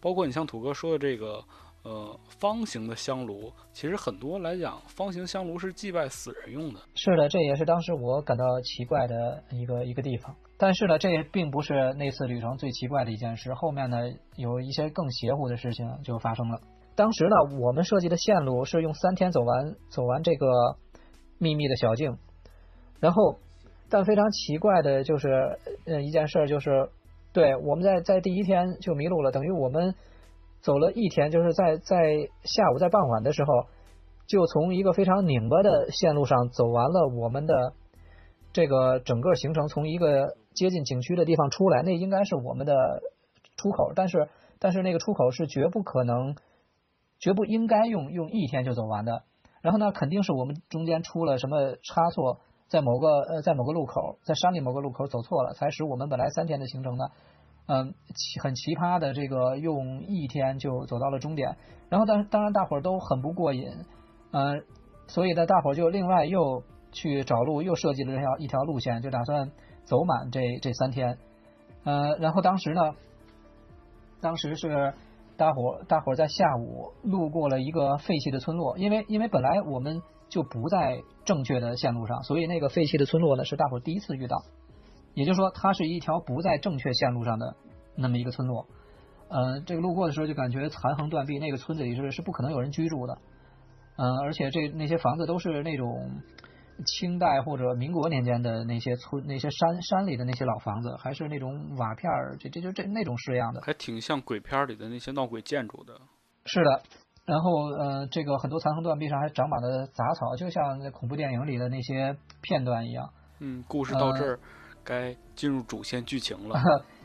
[0.00, 1.42] 包括你像土哥说的这个。
[1.88, 6.80] 呃，方形的香炉，其实很多来讲，方形香炉是祭拜死人用的。
[6.96, 10.34] 是的，这也是当时我感到奇怪的一个一个地方。
[10.58, 13.54] 但是呢，这也并不是那次旅程最奇怪的一件事。
[13.54, 13.98] 后面呢，
[14.34, 16.60] 有一些更邪乎的事情就发生了。
[16.96, 20.48] 当时呢，我们设计的线路是用三天走完走完这个
[21.38, 22.18] 秘密的小径，
[22.98, 23.38] 然后，
[23.88, 25.28] 但非常奇怪的就是，
[25.84, 26.88] 呃，一件事就是，
[27.36, 29.94] 对，我们在在第一天就迷路了，等于我们。
[30.62, 33.66] 走了一天，就是在在下午在傍晚的时候，
[34.26, 37.74] 就从一个非常拧巴的线路上走完了我们的
[38.52, 42.74] 这个整个行程，从一个接近景区的地方出来，那应该是我们的
[43.56, 46.34] 出口，但是但是那个出口是绝不可能、
[47.20, 49.22] 绝不应该用用一天就走完的。
[49.60, 57.04] 然后呢，肯定是我们中间出了什么差错，在某个呃在某个路口，在山里某个路口走错了，才使我们本来三天的行程呢。
[57.68, 61.56] 嗯，奇很奇葩的，这个用一天就走到了终点，
[61.88, 63.66] 然后，当当然大伙儿都很不过瘾，
[64.30, 64.62] 嗯，
[65.08, 69.50] 所以呢，大伙儿就另外又去找路，又设计了这条一条路线，就打算
[69.82, 71.18] 走满这这三天，
[71.82, 72.94] 呃，然后当时呢，
[74.20, 74.94] 当时是
[75.36, 84.42] 大伙大伙在下午路过了一个废弃的村落，因为因为本来我们就不在正确的线路上，所以那个废弃的村落呢是大伙儿第一次遇到。
[85.14, 87.56] 也就是说，它是一条不在正确线路上的
[87.96, 88.66] 那么一个村落。
[89.28, 93.18] 呃，这个路过的时候就感觉残垣断壁，那个村子里是是不可能有人居住的。
[93.96, 96.20] 嗯，而且这那些房子都是那种
[96.84, 105.98] 清代或者民国年间的那些村、那些山山里的那些老房子，还是那种瓦片儿，这这就这那种式样的，还挺像鬼片里的那些闹鬼建筑的。
[106.44, 106.82] 是的，
[107.26, 113.10] 然后呃，这个很多残垣断壁上还长满了杂草，就像那恐怖电影里的那些片段一样。
[113.40, 114.38] 嗯，故事到这儿。
[114.84, 116.54] 该进入主线剧情了，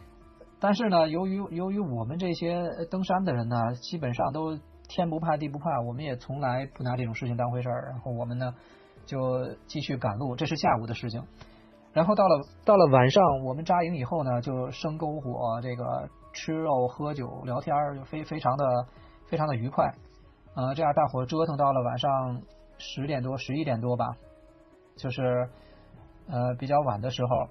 [0.62, 4.56] 但是呢，由于由于我们这些登山的人呢，基本上都
[4.88, 7.90] 天不怕地不怕，我们也从来不拿这种事情当回事儿。
[7.90, 8.54] 然后我们呢，
[9.08, 11.24] 就继续赶路，这是下午的事情。
[11.92, 18.86] 然后到了到了晚上，我们扎营以后呢，就生篝火，这个吃肉、喝酒、聊天，就非非常的
[19.26, 19.92] 非常的愉快。
[20.56, 22.42] 呃，这样大伙折腾到了晚上
[22.78, 24.16] 十点多、十一点多吧，
[24.96, 25.50] 就是
[26.28, 27.50] 呃比较晚的时候。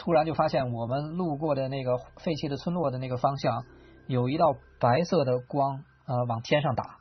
[0.00, 3.64] 突然就发现，我们路过的那个废弃的村落的那个方向，
[4.06, 6.98] 有一道白色的光，呃，往天上打，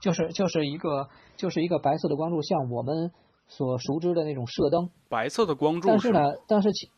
[0.00, 3.10] 就是就是一个就是一个白色的光柱，像我们
[3.48, 4.90] 所熟知的那种射灯。
[5.08, 5.88] 白色的光柱。
[5.88, 6.88] 但是呢，但是其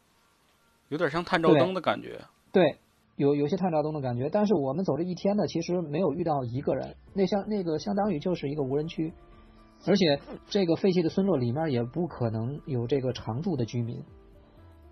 [0.91, 2.21] 有点像探照灯的感觉。
[2.53, 2.79] 对，
[3.23, 4.29] 有有些探照灯的感觉。
[4.29, 9.13] 但是我们走这一天呢，其实没有遇到一个人，那相那个相当于就是一个无人区。
[9.85, 14.01] 而且这个废弃的村落里面也不可能有这个常住的居民，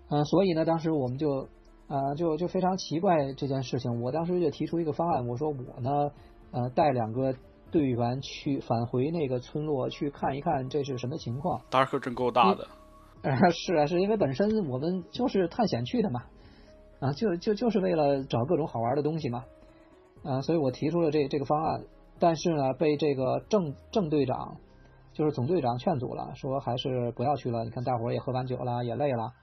[0.09, 1.47] 呃，所以呢，当时我们就
[1.87, 4.01] 啊、就就非常奇怪这件事情。
[4.01, 6.11] 我当时就提出一个方案，我说我呢，
[6.51, 7.33] 呃，带两个
[7.69, 11.61] 队员去返回那个村落去看一看这是什么情况。
[11.69, 12.65] 胆儿可真够大的。
[13.23, 16.23] 啊， 是啊，是因为本身我们就是探险去的嘛，
[17.01, 19.43] 啊，就就就是为了找各种好玩的东西嘛，
[20.23, 21.83] 啊，所以我提出了这这个方案，
[22.19, 24.57] 但是呢，被这个郑郑队长，
[25.11, 27.63] 就是总队长劝阻了，说还是不要去了。
[27.63, 29.33] 你看大伙儿也喝完酒了，也累了，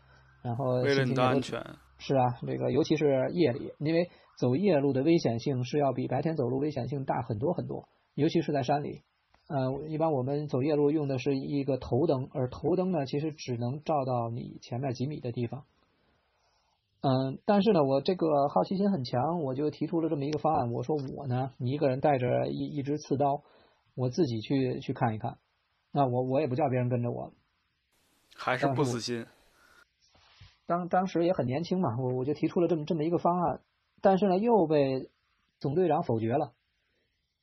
[0.41, 1.61] 然后为了你的安全，
[1.99, 9.03] 是啊，这个尤其是夜里，因为走夜路的危险性是要比白天走路危险性大很多很多，尤其是在山里。
[9.49, 15.65] 呃，一般我们走夜路用的是一个头灯，而头灯呢，其实只能照到你前面几米的地方。
[17.01, 20.73] 嗯，但是呢，我这个好奇心很强，我就提出了这么一个方案。
[20.73, 23.43] 我说我呢，你一个人带着一一支刺刀，
[23.95, 25.39] 我自己去去看一看。
[25.93, 27.33] 那我我也不叫别人跟着我，
[28.35, 29.27] 还是不死心。
[30.67, 33.61] 当当时也很年轻嘛，我我就提出了这么这么一个方案，
[34.03, 35.09] 但是呢又被
[35.61, 36.53] 总队长否决了，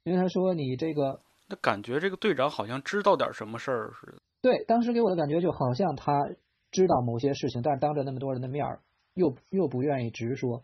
[0.04, 4.22] 因为他说你这个那感觉这个队长好像知道点什么事儿似的。
[4.42, 6.12] 对，当时给我的感觉就好像他
[6.72, 8.82] 知道某些事情，但是当着那么多人的面儿
[9.16, 10.62] 又又不愿意直说，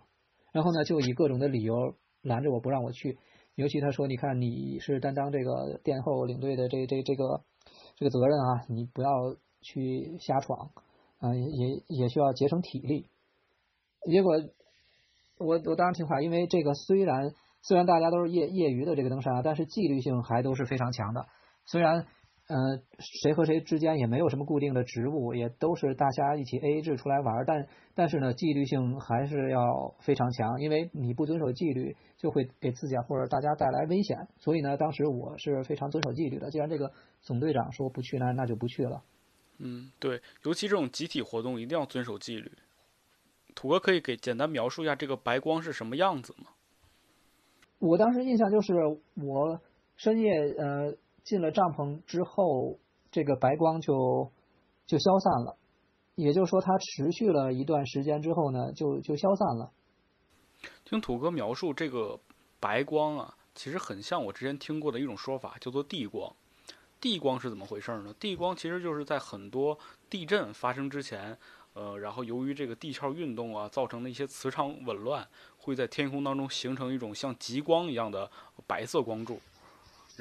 [0.52, 3.18] 然后呢就以各种的理由拦着我不让我去，
[3.56, 7.42] 尤其他说你看你是担当这个殿后领队的这这这个
[7.96, 9.10] 这个责任啊，你不要
[9.62, 10.70] 去瞎闯。
[11.24, 13.06] 啊，也也需要节省体力。
[14.12, 14.42] 结果
[15.38, 21.28] 我我当然听话，因为这个虽然虽然大家都是业业余的这个登山啊，但是纪律性还都是非常强的。
[21.66, 22.08] 虽然
[22.52, 34.28] 呃谁和谁之间也没有什么固定的职务，也都是大家一起 A A 制出来玩儿，但但是呢纪律性还是要非常强，因为你不遵守纪律，就会给自己啊或者大家带来危险。
[34.38, 36.52] 所以呢，当时我是非常遵守纪律的。
[36.52, 39.02] 既然这个总队长说不去，那那就不去了。
[39.60, 42.52] 嗯，对，尤其这种集体活动一定要遵守纪律。
[43.56, 46.52] 土哥可以给简单描述一下这个白光是什么样子吗？
[47.80, 48.74] 我当时印象就是
[49.16, 49.60] 我
[49.98, 52.80] 深夜呃进了帐篷之后，
[53.12, 54.32] 这个白光就
[54.86, 55.58] 就消散了，
[56.16, 59.72] 也就是说它持续了一段时间之后呢，就就消散了。
[60.86, 62.20] 听土哥描述这个
[62.60, 66.36] 白光啊，其实很像我之前听过的一种说法，叫做地光。
[67.00, 68.14] 地光是怎么回事呢？
[68.20, 69.76] 地光其实就是在很多
[70.08, 71.36] 地震发生之前，
[71.74, 78.30] 呃，然后由于这个地壳运动啊，造成的一些磁场紊乱，会在天空当中形成一种像极光一样的
[78.68, 79.40] 白色光柱。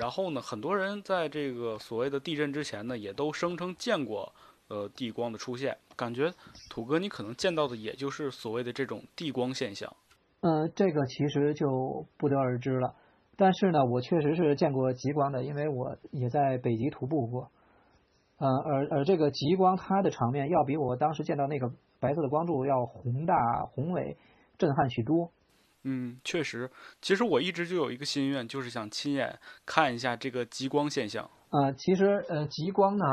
[0.00, 4.32] 然后呢，很多人在这个所谓的地震之前呢，也都声称见过
[4.68, 5.76] 呃地光的出现。
[5.94, 6.32] 感觉
[6.70, 9.94] 土哥你可能见到的也就是所谓的这种地光现象。
[10.40, 12.94] 嗯，这个其实就不得而知了。
[13.36, 17.50] 但是呢，我确实是见过极光的，因为我也在北极徒步过。
[18.38, 23.34] 呃，而而这个极光它的场面要比我当时见到那个白色的光柱要宏大、
[23.74, 24.16] 宏伟、
[24.56, 25.30] 震撼许多。
[25.84, 31.30] 嗯，确实，其实我一直就有一个心愿，就是想亲眼看一下这个极光现象。
[31.50, 33.04] 呃，其实呃，极光呢，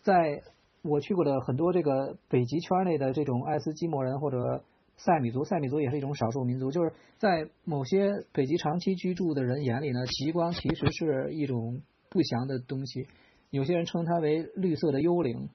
[0.00, 0.42] 在
[0.82, 4.64] 我去过的很多这个北极圈内的这种爱斯基摩人或者
[4.96, 13.06] 塞米族，塞米族也是一种少数民族，就是在某些北极长期居住的人眼里呢，极光其实是一种不祥的东西，
[13.50, 15.50] 有些人称它为绿色的幽灵。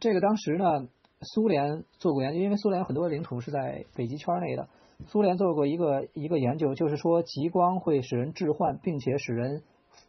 [0.00, 0.88] 这个当时呢，
[1.20, 4.68] 苏联做过研究，因为苏联有很多领土是在北极圈内的。
[5.06, 9.62] 苏联做过一个一个研究，就是说极光会使人致幻，并且使人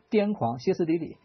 [0.10, 1.18] 癫狂、歇斯底里。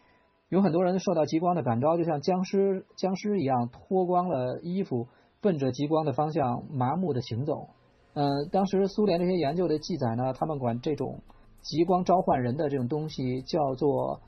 [0.49, 5.07] 有很多人受到极光的感召，就像僵尸僵尸一样，脱光了衣服，
[5.41, 7.69] 奔着极光的方向麻木的行走。
[8.13, 11.21] 呃，当时苏联这些研究的记载呢，他们管这种
[11.61, 14.21] 极光召唤人的这种东西叫做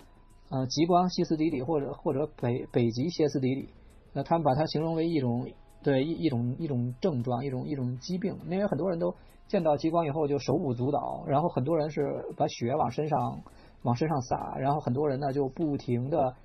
[0.50, 3.70] 呃极光歇斯底里，或者或者北北极歇斯底里。
[4.14, 5.48] 那他们把它形容为一种
[5.86, 8.36] 对一一种一种症状，一种一种疾病。
[8.50, 9.14] 因为很多人都
[9.48, 12.02] 见到极光以后就手舞足蹈，然后很多人是
[12.36, 13.40] 把血往身上
[13.84, 16.36] 往身上撒，然后很多人呢就不停的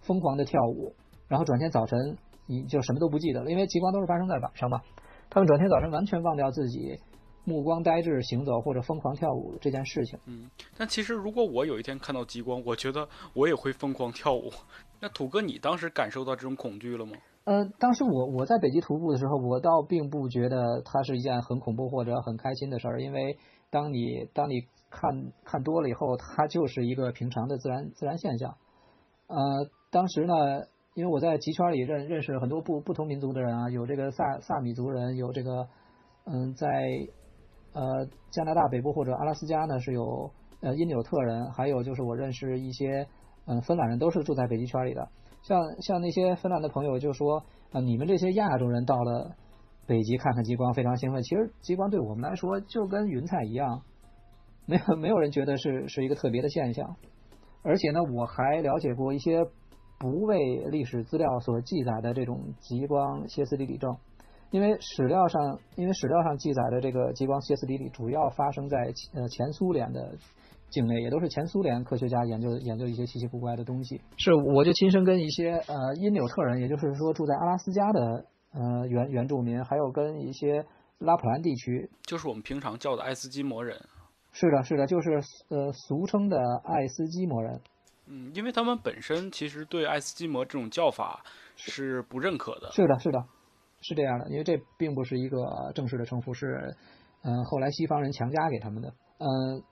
[0.00, 0.92] 疯狂的跳舞，
[1.28, 4.80] 然后转天早晨你就什么都不记得了，因为极光都是发生在晚上嘛。
[5.30, 6.98] 他们转天早晨完全忘掉自己
[7.44, 10.18] 目光呆滞行走或者疯狂跳舞这件事情。
[10.26, 14.50] 嗯，但其实如果我有一天看到极光，我觉得我也会疯狂跳舞。
[15.00, 17.12] 那土哥，你当时感受到这种恐惧了吗？
[17.48, 23.38] 呃，当时我我在北极徒步的时候，我倒并不觉得它是一件很恐怖或者很开心的事儿，因为
[23.70, 28.54] 当你当你看看多了以后，它就是一个平常的自然自然现象。
[29.28, 29.38] 呃，
[29.90, 30.34] 当时呢，
[30.92, 35.68] 因为我在极圈里认认识很多不不同民族的人啊，有这个萨萨米族人，有这个
[36.26, 36.68] 嗯，在
[37.72, 40.30] 呃加拿大北部或者阿拉斯加呢是有
[40.60, 43.06] 呃因纽特人，还有就是我认识一些
[43.46, 45.08] 嗯，芬兰人都是住在北极圈里的。
[45.42, 49.36] 像像那些芬兰的朋友就说啊、你们这些亚洲人到了
[49.86, 53.82] 北极看看极光非常兴奋，其实极光对我们来说就跟云彩一样，
[54.66, 56.96] 没有 没有人觉得是是一个特别的现象。
[57.62, 59.44] 而且呢，我还了解过一些
[59.98, 60.38] 不为
[60.70, 63.96] 历史资料所记载的这种极光歇斯底里症，
[64.50, 68.78] 因为史料上，因为史料上记载的这个极光歇斯底里主要发生在
[69.12, 70.16] 呃前苏联的
[70.70, 74.00] 境内，也都是前苏联科学家研究研究一些奇奇古怪的东西。
[74.16, 80.64] 是，我就亲身跟一些呃因纽特人，也就是说住在阿拉斯加的呃原原住民，还有跟一些
[80.98, 83.76] 拉普兰地区，就是我们平常叫的爱斯基摩人。
[84.32, 87.60] 是的，是的，就是呃俗称的爱斯基摩人。
[88.06, 91.22] 嗯，因为他们本身其实对爱斯基摩这种叫法
[91.56, 92.70] 是不认可的。
[92.72, 93.18] 是的，是的，
[93.80, 96.74] 是这样的，因为这并不是一个正式的称呼，是
[97.22, 98.88] 嗯、呃后来西方人强加给他们的。
[99.18, 99.62] 嗯、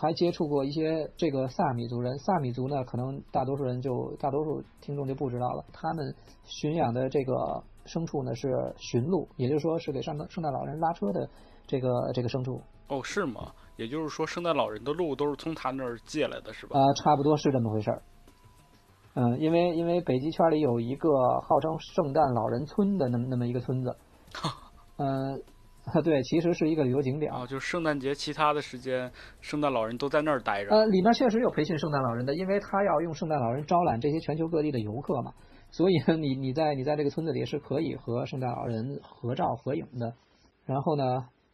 [0.00, 7.34] 还接触过一些这个萨米族人，萨米族呢，可能大多数人就大多数听众就不知道了，他们驯养的这个
[7.84, 11.28] 牲畜呢是驯鹿，也就是说是给圣诞圣诞老人拉车的
[11.66, 12.60] 这个这个牲畜。
[12.86, 13.52] 哦，是吗？
[13.76, 16.78] 也就是说，圣诞老人的鹿都是从他那儿借来的，是吧？
[16.78, 18.02] 啊、差不多是这么回事儿。
[19.14, 23.96] 嗯，因为因为北极圈里有一个号称圣诞老人村的那么那么一个村子，
[24.96, 25.42] 嗯、
[26.04, 27.32] 对，其实是一个旅游景点。
[27.32, 29.10] 啊，就是圣诞节其他的时间，
[29.40, 30.70] 圣诞老人都在那儿待着。
[30.70, 35.32] 呃，里面确实有培训圣诞老人的，因为他要用圣诞老人招揽这些全球各地的游客嘛，
[35.70, 40.14] 所以 呢，你你在你在这个村子里是可以和圣诞老人合照合影的。
[40.66, 41.04] 然后呢，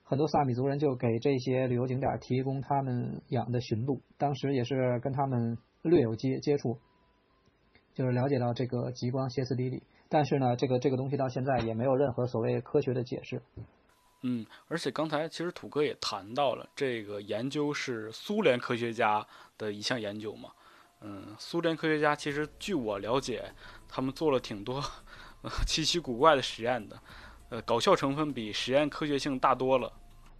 [0.02, 6.78] 很多萨米族人就给这些旅游景点提供他们养的驯鹿，当时也是跟他们略有接接触，
[7.94, 9.82] 就是了解到这个极光歇斯底里。
[10.08, 13.42] 但是呢，这个这个东西到现在也没有任何所谓科学的解释。
[14.26, 19.24] 嗯，而且刚才其实土哥也谈到了，这个研究是苏联科学家
[19.58, 20.48] 的一项研究嘛。
[21.02, 23.44] 嗯，苏联科学家其实据我了解，
[23.86, 24.76] 他们做了挺多、
[25.44, 26.96] 呃、奇奇古怪的实验的，
[27.50, 29.92] 呃，搞笑成分比实验科学性大多了。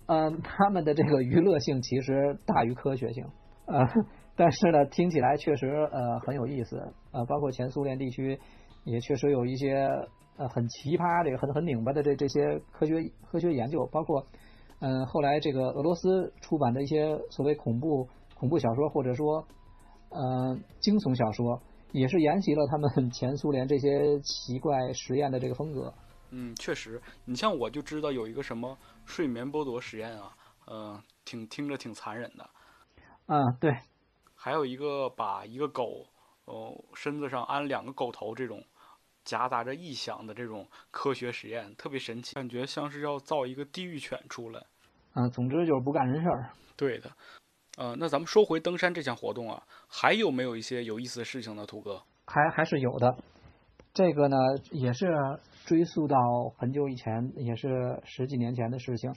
[0.07, 3.23] 嗯，他们的这个娱乐性其实大于科学性，
[3.67, 3.87] 呃，
[4.35, 6.79] 但是呢，听起来确实呃很有意思，
[7.13, 8.41] 呃，包括前苏联地区
[8.85, 9.87] 也确实有一些
[10.37, 14.27] 呃很奇葩、这个很很拧巴的这这些科学科学研究，包括
[14.81, 19.47] 嗯、呃后来这个俄罗斯出版的一些所谓恐怖恐怖小说或者说
[20.11, 21.61] 呃惊悚小说，
[21.93, 25.93] 也是沿袭了他们 前苏联这些奇怪实验的这个风格。
[26.31, 30.35] 嗯，确实，你像我就知道有一个什么睡眠剥夺实验啊，
[30.67, 32.51] 呃，挺听着挺残忍的。
[33.27, 33.73] 嗯，对，
[34.35, 36.07] 还有一个把一个狗，
[36.47, 38.65] 哦，身子上安两个狗头这种
[39.25, 44.63] 夹杂着异响的这种科学实验，特别神奇，感觉像是要造一个地狱犬出来。
[45.15, 46.51] 嗯、总之就是不干人事儿。
[46.77, 47.11] 对的，
[47.79, 52.03] 呃，那咱们说回登山这项活动啊，还有没有一些有意思的事情呢，土哥？
[52.27, 53.17] 还还是有的。
[53.93, 54.37] 这个呢，
[54.73, 55.07] 也是
[55.65, 56.17] 追溯到
[56.59, 59.13] 很久以前，也是十几年前的事情。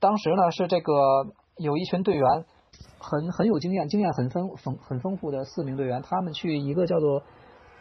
[0.00, 0.92] 当时呢，是这个
[1.58, 2.24] 有一群队员，
[2.98, 7.22] 很很有经验，经验很丰丰很丰富的四名队员，他们去一个叫做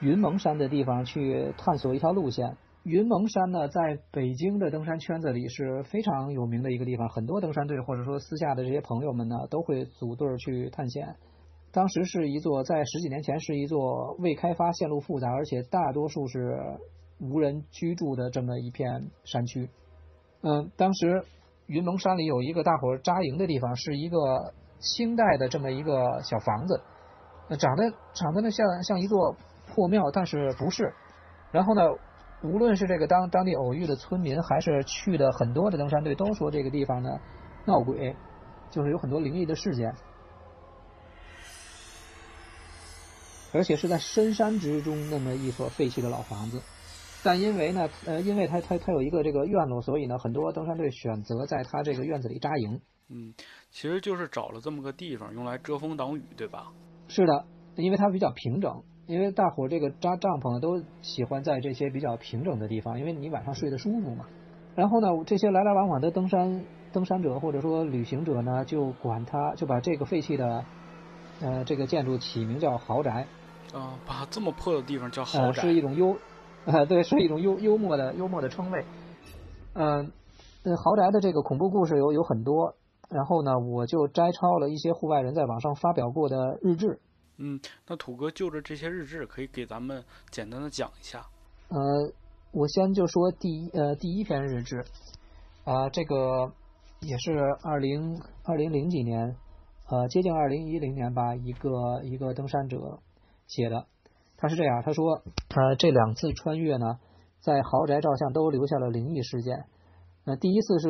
[0.02, 2.58] 云蒙山的地方去探索一条路线。
[2.84, 11.16] 云蒙山呢，在北京的登山圈子里是非常有名的一个地方，很多登山队或者说私下的这些朋友们呢，都会组队去探险。
[11.72, 16.58] 当时是一座在十几年前是一座未开发、线路复杂，而且大多数是
[17.20, 19.68] 无人居住的这么一片山区。
[20.42, 21.26] 嗯，当时
[21.66, 26.80] 云蒙山里有一个大伙扎营的地方，是一个清代的这么一个小房子，
[27.50, 29.36] 呃长得长得呢像像一座
[29.68, 30.94] 破庙，但是不是。
[31.52, 31.82] 然后呢，
[32.44, 37.10] 无论是这个当当地偶遇的村民，还是去的很多的登山队，都说这个地方呢
[37.66, 38.16] 闹鬼，
[38.70, 39.94] 就是有很多灵异的事件。
[43.54, 46.62] 而且是在深山之中那么一所废弃的老房子。
[47.24, 52.82] 但因为呢，呃，因为它它它有一个这个院落，所以呢，很多登山队选择在它这个院子里扎营。
[53.08, 53.34] 嗯，
[53.72, 56.68] 其实就是找了这么个地方用来遮风挡雨，对吧？
[57.08, 57.46] 是的，
[57.76, 64.26] 因为它比较平整，因为大伙儿这个扎帐篷都喜欢在这些比较平整的地方，因为你晚上睡得舒服嘛。
[64.76, 70.66] 然后呢，这些来来往往的登山登山者或者说旅行者呢，就管它就把这个废弃的
[71.42, 73.28] 呃这个建筑起名叫豪宅。
[73.74, 76.16] 啊、把这么破的地方叫豪呃，宅，是一种幽，
[76.66, 78.86] 呃，对，是一种幽幽默的幽默的称谓。
[79.74, 80.12] 嗯、
[80.64, 82.76] 呃，豪宅的这个恐怖故事有有很多，
[83.10, 87.00] 然后呢，我就摘抄了一些户外人在网上发表过的日志。
[87.38, 91.20] 嗯，那土哥就着这些日志，可以给咱们简单的讲一下。
[91.68, 91.78] 呃，
[92.52, 94.86] 我先就说第一呃第一篇日志，
[95.66, 96.54] 啊、这个
[97.02, 99.36] 也是二零二零零几年，
[99.90, 102.78] 呃，接近二零一零年吧，一个一个登山者
[103.48, 103.86] 写的，
[104.38, 107.00] 他是这样，他说，呃，这两次穿越呢，
[107.42, 109.66] 在豪宅照相都留下了灵异事件。
[110.26, 110.90] 呃，第一次是，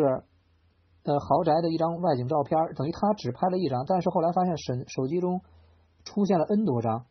[1.04, 5.42] 呃，豪宅的一张外景照片，等于他只拍了一张，但是后来发现手手机中
[6.06, 7.08] 出现了 N 多张，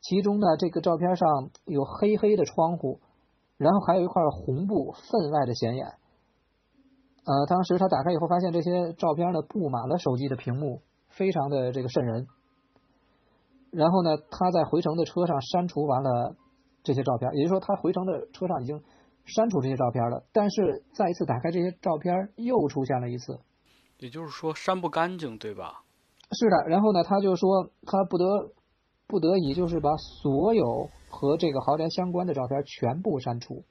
[0.00, 3.00] 其中呢，这个照片上有黑黑的窗户，
[3.56, 5.86] 然后还有一块红布分外的显眼。
[7.24, 12.28] 呃，当时他打开以后，发现这些照片呢布满了手机的屏幕，非常的这个瘆人。
[13.72, 16.36] 然后呢，他在回程的车上删除完了
[16.84, 18.80] 这些照片，也就是说，他回程的车上已经
[19.24, 20.24] 删除这些照片了。
[20.32, 23.40] 但是再一次打开这些照片，又出现了一次。
[23.98, 25.82] 也就是说删不干净，对吧？
[26.32, 28.24] 是的，然后呢，他就说他不得
[29.06, 33.64] 不得已，就是把所有和这个豪宅相关的照片全部删除，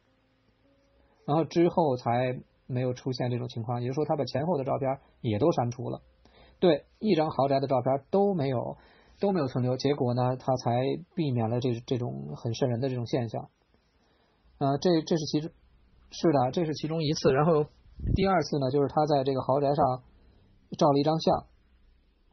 [1.26, 3.82] 然后之后才没有出现这种情况。
[3.82, 6.02] 也就是说，他把前后的照片也都删除了，
[6.60, 8.78] 对，一张豪宅的照片都没有
[9.20, 9.76] 都没有存留。
[9.76, 10.82] 结果呢，他才
[11.14, 13.50] 避免了这这种很瘆人的这种现象。
[14.60, 15.52] 呃，这这是其中
[16.10, 17.34] 是的，这是其中一次。
[17.34, 17.66] 然后
[18.16, 20.04] 第二次呢，就是他在这个豪宅上
[20.78, 21.46] 照了一张相。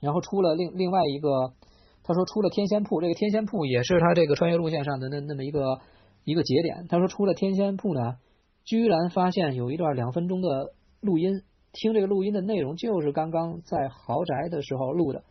[0.02, 1.54] 然后出了另另外一个，
[2.02, 5.78] 他说出了天仙铺，这个天仙铺也是他这个穿越路线上的那那么一个
[6.24, 6.88] 一个节点。
[6.88, 8.16] 他说出了天仙铺呢，
[8.64, 11.42] 居然发现有一段两分钟的录音，
[11.72, 15.22] 听这个录音的内容就是刚刚在豪宅的时候录的，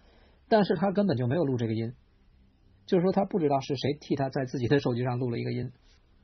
[0.47, 1.91] 但是他根本就没有录这个音，
[2.85, 5.69] 就是说他不知道是谁替他在自己的手机上录了一个音。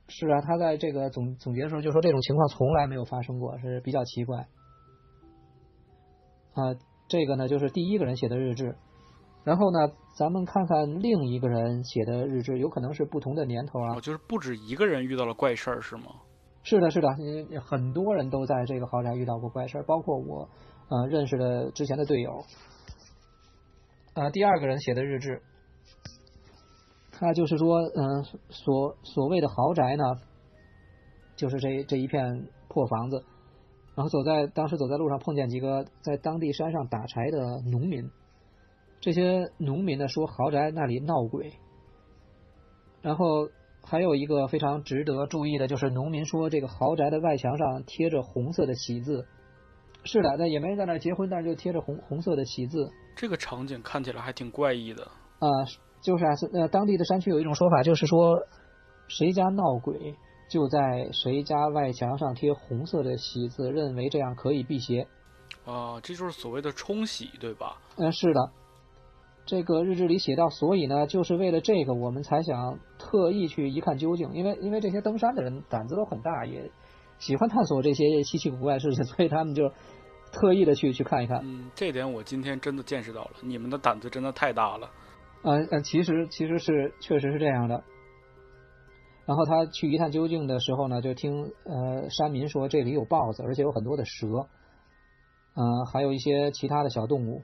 [0.08, 4.48] 是啊，他在这个总总结的时候就说这种情况从来没有发生过，是比较奇怪。
[6.54, 6.74] 啊。
[7.08, 8.76] 这个呢，就是第一个人写的日志，
[9.44, 13.96] 然后呢，咱们看看另一个人写的日志，有可能是不同的年头啊。
[13.96, 16.04] 哦，就是不止一个人遇到了怪事儿，是吗？
[16.64, 17.08] 是的，是的，
[17.62, 20.50] 很多人都在这个豪宅遇到过怪事儿，包括我，
[20.90, 22.44] 呃，认识的之前的队友。
[24.16, 25.42] 呃，第二个人写的日志，
[27.12, 30.04] 他就是说，嗯，所所谓的豪宅呢，
[31.38, 33.24] 就是这这一片破房子。
[33.98, 38.12] 然后走在当时走在路上碰见几个在当地山上打柴的农民，
[39.02, 41.52] 这些农民呢说豪宅那里闹鬼。
[43.02, 43.50] 然后
[43.84, 49.26] 还有一个非常值得注意的就是农民说这个豪宅的外墙上贴着红色的喜字，
[50.04, 52.92] 是的，那也没人在那结婚，但是就贴着红红色的喜字。
[53.16, 55.04] 这个场景看起来还挺怪异的。
[55.40, 55.50] 啊，
[56.04, 58.38] 就是啊，呃，当地的山区有一种说法，就是说
[59.08, 60.14] 谁家闹鬼。
[60.48, 65.08] 就在谁家外墙上贴红色的喜字，认为这样可以辟邪。
[65.66, 67.78] 啊，这就是所谓的冲喜，对吧？
[67.98, 68.52] 嗯，是的。
[69.46, 74.34] 这个日志里写到，所以呢，就是为了这个，我们才想特意去一看究竟。
[74.34, 76.70] 因为因为这些登山的人胆子都很大，也
[77.18, 79.72] 喜欢探索这些稀奇古怪的事情， 所以他们就
[80.34, 81.40] 特意的去去看一看。
[81.44, 84.90] 嗯，这点我今天真的见识到了，你们的胆子真的太大了。
[85.44, 87.84] 嗯嗯，其实其实是确实是这样的。
[89.28, 94.48] 然后他去一探究竟的时候呢，就听呃山民说这里有豹子，而且有很多的蛇，
[95.54, 97.42] 嗯，还有一些其他的小动物。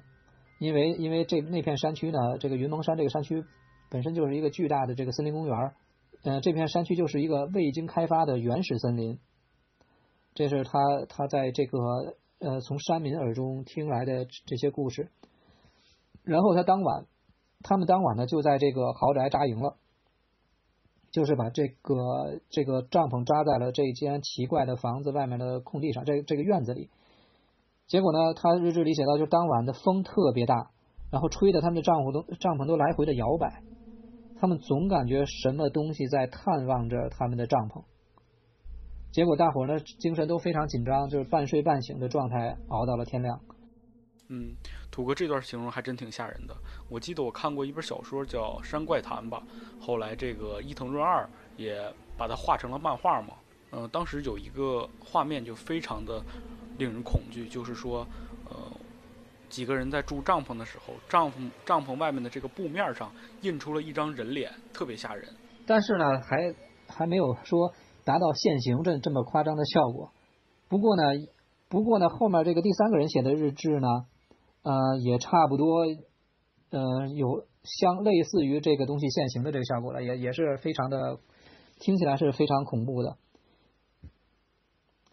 [0.60, 3.44] 因为因为这那片山区呢，这个云蒙山这个山区
[3.90, 5.74] 本身就是一个巨大的这个森林公园，
[6.24, 9.20] 嗯，这片山区就是一个未经开发的原始森林。
[10.36, 10.80] 这是他
[11.10, 15.12] 他在这个呃从山民耳中听来的这些故事。
[16.24, 17.08] 然后他当晚，
[17.62, 19.76] 他们当晚呢就在这个豪宅扎营了。
[21.14, 26.89] 就是把这个这个帐篷扎在了这间奇怪的房子外面的空地上，这这个院子里。
[27.86, 30.72] 结果呢，他日志里写到，就当晚的风特别大，
[31.11, 33.61] 然后吹的他们的帐篷都帐篷都来回的摇摆，
[34.39, 37.84] 他们总感觉什么东西在探望着他们的帐篷。
[39.11, 43.39] 结果大伙呢精神都非常紧张，就是半睡半醒的状态，熬到了天亮。
[44.36, 44.56] 嗯，
[44.90, 46.56] 土哥这段形容还真挺吓人的。
[46.90, 49.44] 我记得我看过一本小说叫《山怪谈》吧，
[49.80, 51.80] 后来这个伊藤润二也
[52.18, 53.36] 把它画成了漫画嘛。
[53.72, 56.20] 嗯，当时有一个画面就非常的
[56.80, 58.08] 令人恐惧，就是说，
[58.50, 58.56] 呃，
[59.50, 63.12] 几个人在住帐篷的时候，帐篷帐篷外面的这个布面上
[63.42, 65.30] 印出了一张人脸，特别吓人。
[65.68, 66.56] 但是呢，还
[66.88, 67.72] 还没有说
[68.04, 70.12] 达到现形这这么夸张的效果。
[70.68, 71.04] 不过呢，
[71.70, 73.88] 不过呢，后面这个第三个人写的日志呢。
[74.64, 75.86] 呃，也差不多，
[76.72, 81.20] 呃，有相类似于这个东西现形的这个效果了，也也是非常的，
[81.80, 83.18] 听起来是非常恐怖的。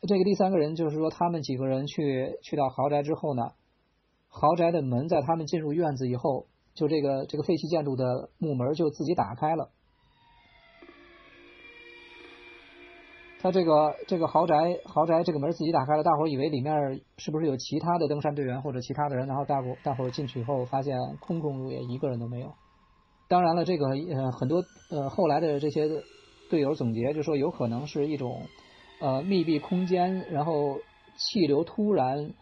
[0.09, 3.53] 这个第三个人就是说，他们几个人去去到豪宅之后呢，
[4.29, 9.71] 豪宅的门在他们进入院子以后，就这个这个废弃建筑的木门就自己打开了。
[13.43, 19.27] 他这个这个豪宅豪宅这个门自己打开了，大伙儿以为里面是不是有其他的登山队员或者其他的人？
[19.27, 22.53] 然后大伙大伙儿进去以后，发现空空如也，一个人都没有。
[23.29, 25.89] 当然了，这个呃很多呃后来的这些
[26.51, 28.43] 队友总结就说，有可能是一种
[29.01, 30.77] 呃密闭空间，然后
[31.17, 32.33] 气流突然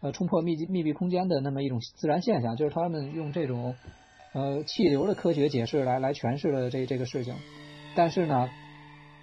[0.00, 3.74] 呃冲破密密闭空间的那么一种自然现象，就是他们用这种
[4.32, 7.34] 呃气流的科学解释来来诠释了这这个事情。
[7.94, 8.48] 但是呢，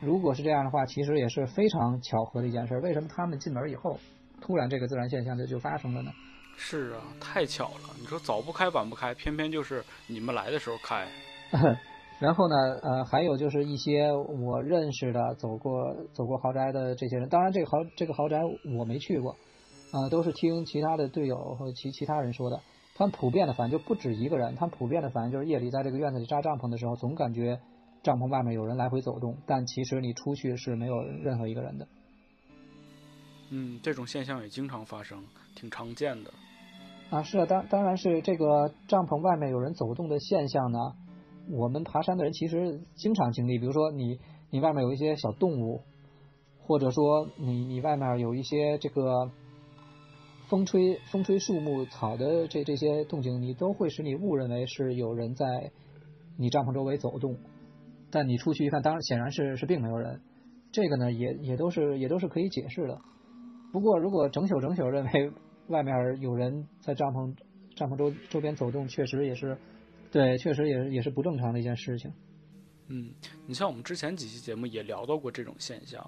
[0.04, 2.78] 如果是这样的话，其实也是非常巧合的一件事。
[2.80, 3.98] 为什么他们进门以后，
[4.42, 6.12] 突然这个自然现象就就发生了呢？
[6.56, 7.96] 是啊，太巧了。
[8.00, 11.08] 你说早不开晚不开，偏偏就是你们来的时候开。
[12.20, 18.40] 然后呢，呃，还有就是一些我认识的走过走过豪宅的这些人，当然这个豪这个豪宅
[18.78, 19.32] 我没去过，
[19.92, 22.60] 啊、都是听其他的队友和其其他人说的。
[22.96, 27.60] 他们普遍的反应就不止一个人，他们普遍的反应就是夜里在这个院子里扎帐篷的时候，总感觉
[28.04, 31.88] 帐篷外面有人来回走动，但其实你出去是没有任何一个人的。
[33.50, 35.24] 嗯，这种现象也经常发生，
[35.56, 36.32] 挺常见的。
[37.10, 40.80] 啊，是啊，当当然是这个帐篷外面有人走动的现象呢，
[41.52, 43.58] 我们爬山的人其实经常经历。
[43.60, 45.82] 比如说你你外面有一些小动物，
[46.64, 49.32] 或者说你你外面有一些这个
[50.48, 55.72] 风吹风吹树木草的这这些动静，你都会使你误认为是有人在
[56.38, 57.38] 你帐篷周围走动，
[58.14, 60.22] 但你出去一看，当然显然是是并没有人。
[60.72, 63.02] 这个呢，也也都是也都是可以解释的。
[63.72, 65.32] 不过如果整宿整宿认为
[65.68, 67.36] 外面有人在帐篷
[67.76, 69.58] 帐篷周周边走动，确实也是，
[70.12, 72.14] 对，确实也也是不正常的一件事情。
[72.90, 73.12] 嗯，
[73.48, 76.08] 你像我们之前几期节目也聊到过这种现象，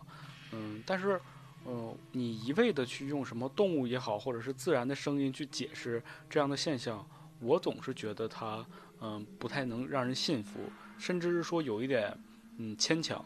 [0.52, 1.20] 嗯，但是，
[1.64, 7.04] 呃，你一味的去用什么动物也好，或者是自然的声音去解释这样的现象，
[7.40, 8.64] 我总是觉得它，
[9.02, 10.60] 嗯、不太能让人信服，
[10.98, 12.18] 甚至是说有一点，
[12.58, 13.24] 嗯，牵强。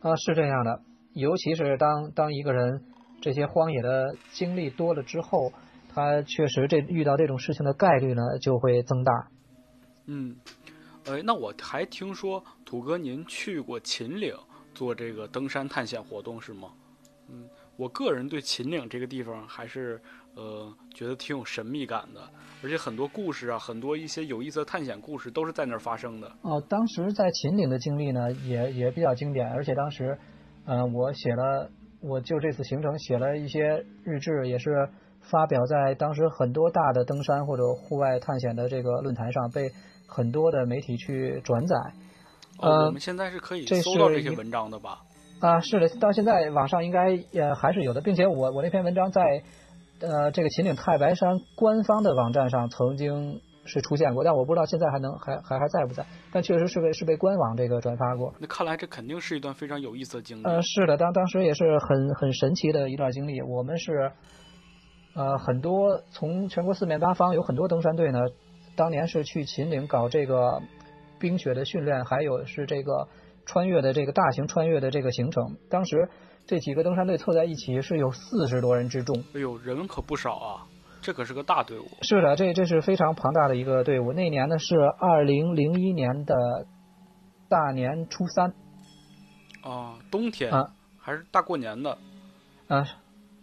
[0.00, 0.82] 啊，是这样的，
[1.12, 2.84] 尤其是当当一个人
[3.20, 5.52] 这些荒野的经历多了之后，
[5.88, 9.12] 他确实这遇到这种事情的概率呢就会增大。
[10.06, 10.36] 嗯，
[11.04, 14.34] 呃，那我还听说土哥您去过秦岭
[14.74, 16.72] 做这个登山探险活动是吗？
[17.28, 20.00] 嗯，我个人对秦岭这个地方还是
[20.34, 22.20] 呃觉得挺有神秘感的，
[22.62, 26.30] 而且很多故事啊，很多一些有意思的探险故事都是在那儿发生的。
[26.42, 30.18] 哦，当时在秦岭的经历呢，也也比较经典，而且当时，
[30.64, 31.70] 呃，我写了，
[32.00, 34.88] 我就这次行程写了一些日志，也是
[35.20, 39.70] 发表在当时很多大的登山或者户外探险的这个论坛上，被
[40.06, 41.76] 很多的媒体去转载。
[42.58, 45.02] 哦，呃我们现在是可以这搜到这些文章的吧？
[45.40, 49.42] 啊，是的，到现在网上应该也还是有的，并且我我那篇文章在
[50.02, 58.34] 呃这个秦岭太白山官方的网站上曾经是出现过，但我不知道现在还能还还还在不在，但确实是被是被官网这个转发过。
[58.40, 60.42] 那看来这肯定是一段非常有意思的经历。
[60.44, 63.40] 呃，是的，当当时也是很很神奇的一段经历。
[63.40, 64.10] 我们是
[65.14, 68.18] 呃很多从全国四面八方有很多登山队呢，
[68.74, 70.60] 当年是去秦岭搞这个
[71.20, 73.06] 冰雪的训练，还有是这个
[73.46, 75.56] 穿越的这个大型穿越的这个行程。
[75.70, 76.08] 当时
[76.46, 79.16] 这几个登山队凑在一起是有四十多人之众。
[79.34, 80.66] 哎呦，人可不少啊，
[81.00, 81.86] 这可是个大队伍。
[82.02, 84.12] 是的，这这是非常庞大的一个队伍。
[84.12, 86.34] 那年呢是二零零一年的
[87.48, 88.52] 大年初三。
[89.62, 91.98] 啊，冬天、啊还是大过年的。
[92.68, 92.84] 啊，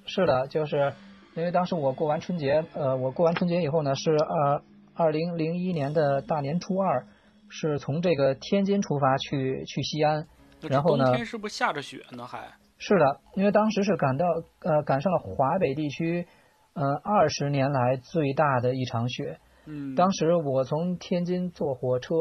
[0.05, 0.93] 是的，就是
[1.35, 4.61] 因为当时我过完春节，呃，我过完春节以后呢，是呃
[4.93, 7.05] 二零零一年的大年初二，
[7.49, 10.27] 是从这个天津出发去去西安。
[10.61, 12.25] 然后呢冬天是不是下着雪呢？
[12.25, 12.49] 还
[12.79, 14.25] 是的，因为当时是赶到
[14.63, 16.25] 呃赶上了华北地区，
[16.73, 19.37] 呃二十年来最大的一场雪。
[19.65, 22.15] 嗯，当时我从天津坐火车，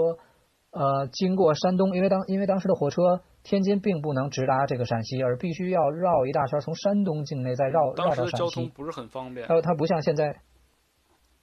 [0.73, 8.33] 呃，经过山东，因为当因为当时的火车天津并不能直达这个陕西，而必须要绕一大圈，从山东境内再绕绕到陕西。
[8.33, 9.47] 交通不是很方便。
[9.47, 10.41] 它它不像现在，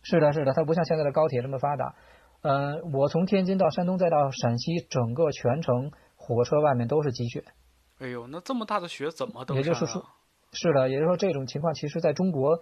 [0.03, 1.95] 是的，是的，它不像现在的高铁这么发达。
[2.41, 7.45] 呃，我从天津到山东再到陕西，整个全程火车外面都是积雪。
[7.99, 9.57] 哎呦，那这么大的雪怎么登山啊？
[9.57, 10.05] 也就是说，
[10.51, 12.59] 是的，也就是说这种情况其实在中国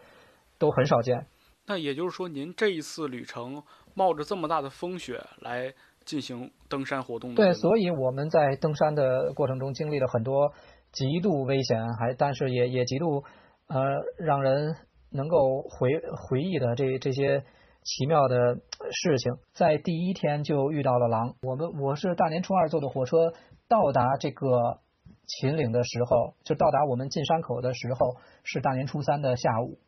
[0.59, 1.25] 都很少见。
[1.65, 3.63] 那也就是说，您这一次旅程
[3.95, 5.73] 冒着这么大的风雪来
[6.05, 10.53] 进行登山活动的，对，所以我们在登山的过程中经历了很多
[10.91, 13.23] 极度危险，还但是也也极度
[13.67, 13.81] 呃
[14.17, 14.75] 让人
[15.09, 15.89] 能够回
[16.27, 17.43] 回忆的这这些
[17.81, 18.55] 奇妙的
[18.91, 19.33] 事情。
[19.53, 23.33] 在第一天就遇到了狼，我们我是大年初二坐的火车
[23.69, 24.81] 到达这个
[25.25, 29.79] 秦岭的时候，就到达我们进山口的时候是大年初三的下午。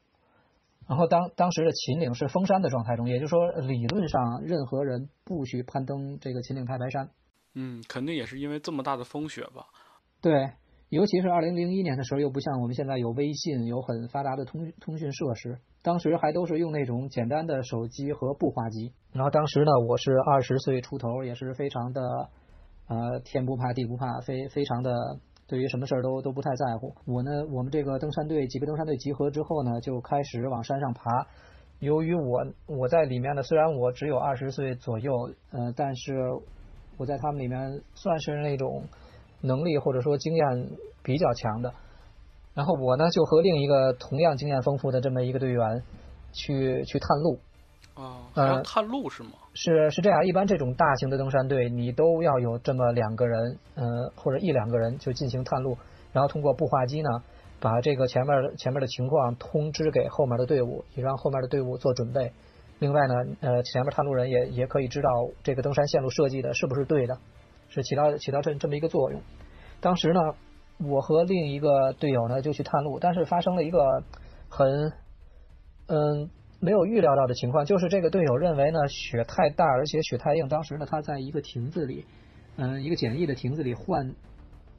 [0.87, 7.09] 然后当当时的秦岭是封山的状态中，也就是说，理论上任何人不许攀登这个秦岭太白山。
[7.55, 9.65] 嗯，肯定也是因为这么大的风雪吧？
[10.21, 10.51] 对，
[10.89, 18.93] 尤其是二零零一年的时候，又不像我们现在有微信，有很发达的通通讯设施，当时还都是用那种简单的手机和步话机。
[19.11, 22.01] 然后当时呢，我是二十岁出头，也是非常的
[22.87, 24.91] 呃天不怕地不怕，非非常的
[25.47, 26.93] 对于什么事儿都都不太在乎。
[27.05, 31.27] 我呢，我们这个登山队几个登山队集合之后呢，就开始往山上爬。
[31.79, 35.11] 由于我我在里面呢，虽然我只有二十岁左右，
[35.51, 36.13] 呃，但是
[36.97, 38.83] 我在他们里面算是那种
[39.41, 40.69] 能力或者说经验
[41.03, 41.73] 比较强的。
[42.53, 45.83] 然后我呢，就和另一个同样经验丰富的这么一个队员
[46.31, 47.39] 去去探路。
[47.93, 49.31] 啊，还要呃探路是吗？
[49.55, 53.83] 是是这样，一般这种大型的登山队，你都要有这么两个人，呃，
[54.15, 55.77] 或者一两个人就进行探路，
[56.11, 57.09] 然后通过步话机呢，
[57.61, 62.33] 把这个前面前面的情况通知给后面的队伍，也让后面的队伍做准备。
[62.79, 65.09] 另外呢，呃，前面探路人也也可以知道
[65.41, 67.17] 这个登山线路设计的是不是对的，
[67.69, 69.21] 是起到起到这这么一个作用。
[69.79, 70.19] 当时呢，
[70.85, 74.03] 我和另一个队友呢就去探路，但是发生了一个
[74.49, 74.91] 很
[75.87, 76.29] 嗯
[76.65, 80.49] 没有预料到的情况，就是这个队友认为呢雪太大，而且雪太硬。
[80.49, 82.05] 当时呢他在一个亭子里，
[82.57, 84.13] 嗯，一个简易的亭子里换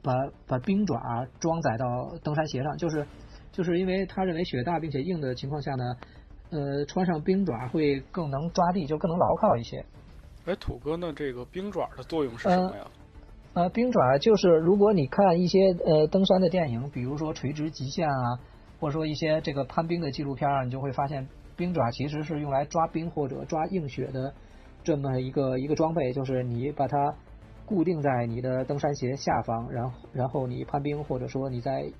[0.03, 0.13] 把
[0.45, 1.85] 把冰爪装载到
[2.21, 3.07] 登山鞋上，就是
[3.51, 5.83] 就是因为他认为雪大并且硬的情况下呢，
[6.51, 9.85] 呃，穿上冰爪会更能抓地，就更能牢靠一些。
[10.45, 12.87] 哎，土哥，那这个冰爪的作用是什么呀？
[13.53, 18.39] 呃，冰爪就是如果你看一些呃登山的电影，比如说《垂直极限》啊，
[18.79, 21.27] 或者说一些这个攀冰的纪录片啊，你就会发现
[21.57, 24.33] 冰爪其实是用来抓冰或者抓硬雪的
[24.83, 27.13] 这么一个一个装备，就是你把它
[27.65, 31.91] 固定在你的登山鞋下方，然后然后你攀冰或者说你在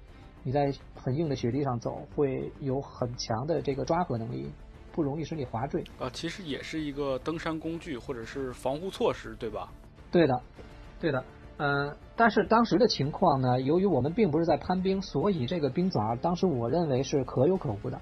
[0.44, 4.50] 你在很硬的雪地上走，会有很强的这个抓合能力，
[4.94, 5.84] 不容易使你滑坠。
[6.00, 9.70] 呃，其实也是一个登山工具或者是防护措施，对吧？
[10.10, 10.42] 对的，
[11.02, 11.26] 对的，
[11.58, 18.00] 嗯、但是当时的情况呢，由于我们并不是在攀冰，所以这个冰爪当时我认为是可有可无的。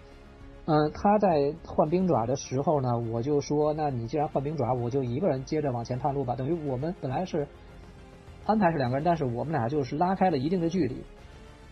[0.67, 6.35] 嗯、他在换冰爪的时候呢，我就说，那你既然换冰爪，我就一个人接着往前探路吧。
[6.35, 7.47] 等于我们本来是
[8.45, 11.03] 安排是两个人，但是我们俩就是拉开了一定的距离，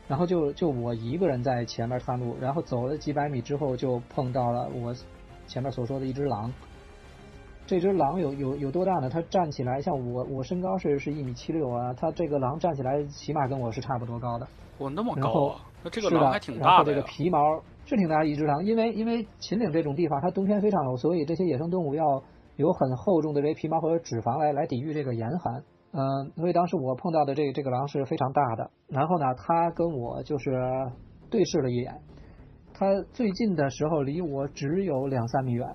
[0.08, 4.94] 然后就就我一个人在前面探路，然后走了几百米之后，就碰到了我
[5.48, 6.54] 前面所说的一只狼。
[7.66, 9.10] 这只狼有有有多大呢？
[9.10, 14.48] 它站起来，像我我身高是是一米七六啊，它这个狼站起来起码跟我是差不多高的。
[14.78, 15.62] 我，那么高啊！
[15.82, 17.02] 那这个狼还挺然后这个。
[17.04, 17.40] 皮毛
[17.86, 22.24] 是挺大一只狼，因为因为秦岭这种地方它冬天非常冷，所以这些野生动物要
[22.56, 25.64] 有很厚重的这些皮毛和脂肪来来抵御这个严寒。
[25.92, 28.72] 嗯、所以当时我碰到的这个这个狼是非常大的。
[28.88, 30.52] 然后呢，它跟我就是
[31.30, 32.02] 对视了一眼，
[32.74, 35.68] 它最近的时候离我只有两三米远，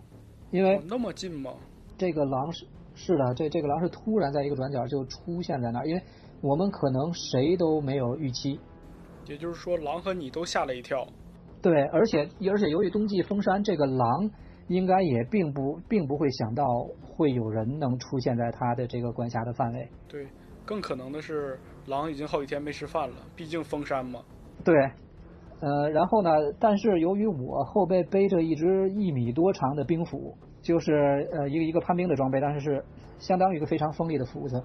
[0.51, 1.53] 因为哦那么近吗？
[1.97, 6.03] 这个狼是是的，这这个狼是突然在一个转角就出现在那儿，因为
[6.41, 8.59] 我们可能谁都没有预期。
[9.27, 11.07] 也就是说，狼和你都吓了一跳。
[11.61, 14.31] 对，而且而且由于冬季封山，这个狼
[14.69, 16.65] 应该也并不并不会想到
[17.03, 19.89] 会有人能出现在它的这个管辖的范围。
[20.09, 20.27] 对，
[20.65, 24.21] 更可能的是，狼已经好几天没吃饭了，毕竟封山嘛。
[24.65, 24.75] 对，
[25.61, 26.31] 呃，然后呢，
[26.61, 30.93] 但是由于我后背背着一只一米多长的冰斧，就是
[31.33, 32.85] 呃一个一个攀冰的装备，但是是
[33.19, 34.63] 相当于一个非常锋利的斧子，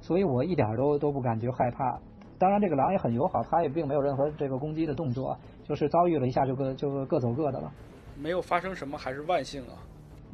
[0.00, 2.00] 所以我一点儿都都不感觉害怕。
[2.42, 7.70] 当然，这个狼也很友好，它也并没有任何这个攻击的动作，就是遭遇了一下就各就各走各的了。
[8.18, 9.78] 没有发生什么，还是万幸啊。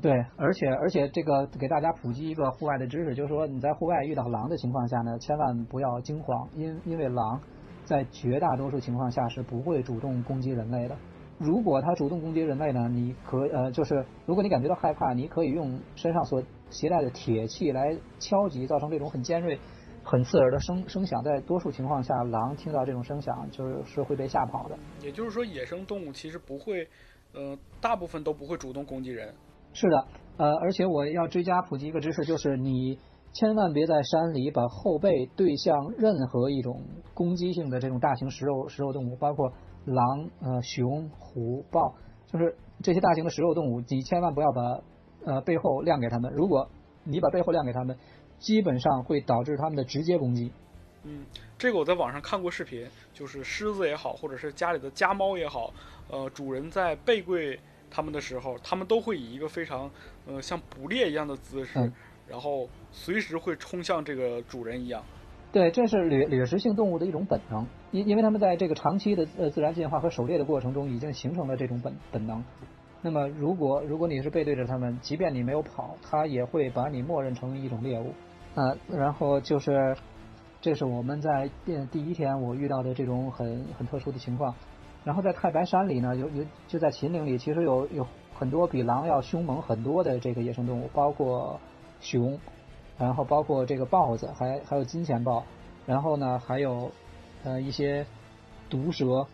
[0.00, 7.38] 对，而且而且这个给大家普及一个户外的知识，就是说你在户外遇到狼的情况下呢，千万不要惊慌，因因为狼
[7.84, 10.96] 在绝大多数情况下是不会主动攻击人类的。
[11.36, 19.58] 如果它主动攻击人类呢，你可呃就是如果你感觉到害怕，你可以用身上所携带的铁器来敲击，造成这种很尖锐、
[20.10, 21.22] 很刺耳的声声响。
[21.22, 24.78] 在多数情况下，狼听到这种声响就是是会被吓跑的。
[25.02, 26.88] 也就是说，野生动物其实不会，
[27.34, 29.34] 呃，大部分都不会主动攻击人。
[29.74, 30.06] 是的，
[30.38, 32.98] 呃，而且我要追加普及一个知识，就是你
[33.34, 36.80] 千万别在山里把后背对向任何一种
[37.12, 39.52] 攻击性的这种大型食肉食肉动物，包括
[39.84, 41.94] 狼、呃熊、虎、豹，
[42.26, 44.62] 就是这些大型的食肉动物，你千万不要把
[45.26, 46.32] 呃背后亮给他们。
[46.34, 46.66] 如果
[47.04, 47.96] 你把背后亮给他们，
[48.38, 50.50] 基本上会导致它们的直接攻击。
[51.04, 51.24] 嗯，
[51.56, 55.72] 这个我在网上看过视频，就是狮子也好，或者是家里的家猫也好，
[56.10, 57.58] 呃，主人在背跪
[57.88, 59.90] 它们的时候，它们都会以一个非常
[60.26, 61.92] 呃像捕猎一样的姿势，嗯
[62.28, 65.02] 然后随时会冲向这个主人一样。
[65.50, 72.44] 对，这是掠掠食性动物的一种本能，因因为它们在这个长期的呃自然进化和狩猎的过程中，已经形成了这种本本能。
[73.00, 78.12] 那么，如果如果你是背对着它们，即便你没有跑，它也会把你默认成一种猎物。
[78.58, 79.96] 啊、然后就是
[80.60, 84.52] 这是我们在第第一天我遇到的这种很很特殊的情况。
[85.04, 88.04] 然后在太白山里呢，有有就在秦岭里，其实有有
[88.34, 91.60] 很多比狼要凶猛很多的这个野生动物，包括
[92.00, 92.36] 熊，
[92.98, 95.44] 然后包括这个豹子，还还有金钱豹，
[95.86, 96.90] 然后呢还有
[97.44, 98.04] 呃一些
[98.68, 99.28] 毒蛇，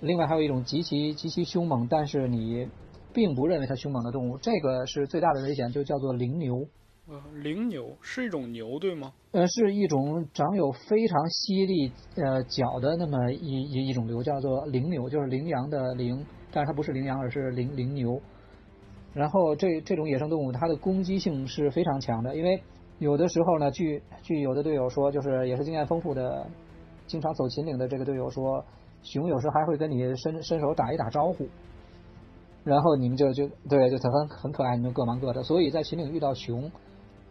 [0.00, 2.66] 另外还有一种极其极其凶猛，但是你
[3.12, 6.66] 并不认为它凶猛的动物，这个是最大的危险，就叫做羚牛。
[7.08, 9.12] 呃，灵牛是一种牛对吗？
[9.32, 18.20] 呃，是一种长有非常犀利呃角的那么一一一种牛，叫做羚牛，就是羚羊的羚，但是它不是羚羊，而是羚羚牛。
[19.12, 22.62] 然后这这种野生动物，它的攻击性是非常强的，因为
[23.00, 26.46] 有的时候呢，据据有的队友说，就是也是经验丰富的，
[27.08, 28.64] 经常走秦岭的这个队友说，
[29.02, 31.48] 熊有时还会跟你伸伸手打一打招呼，
[32.62, 35.42] 然后你们就就对，就很很可爱，你们各忙各的。
[35.42, 36.70] 所以在秦岭遇到熊，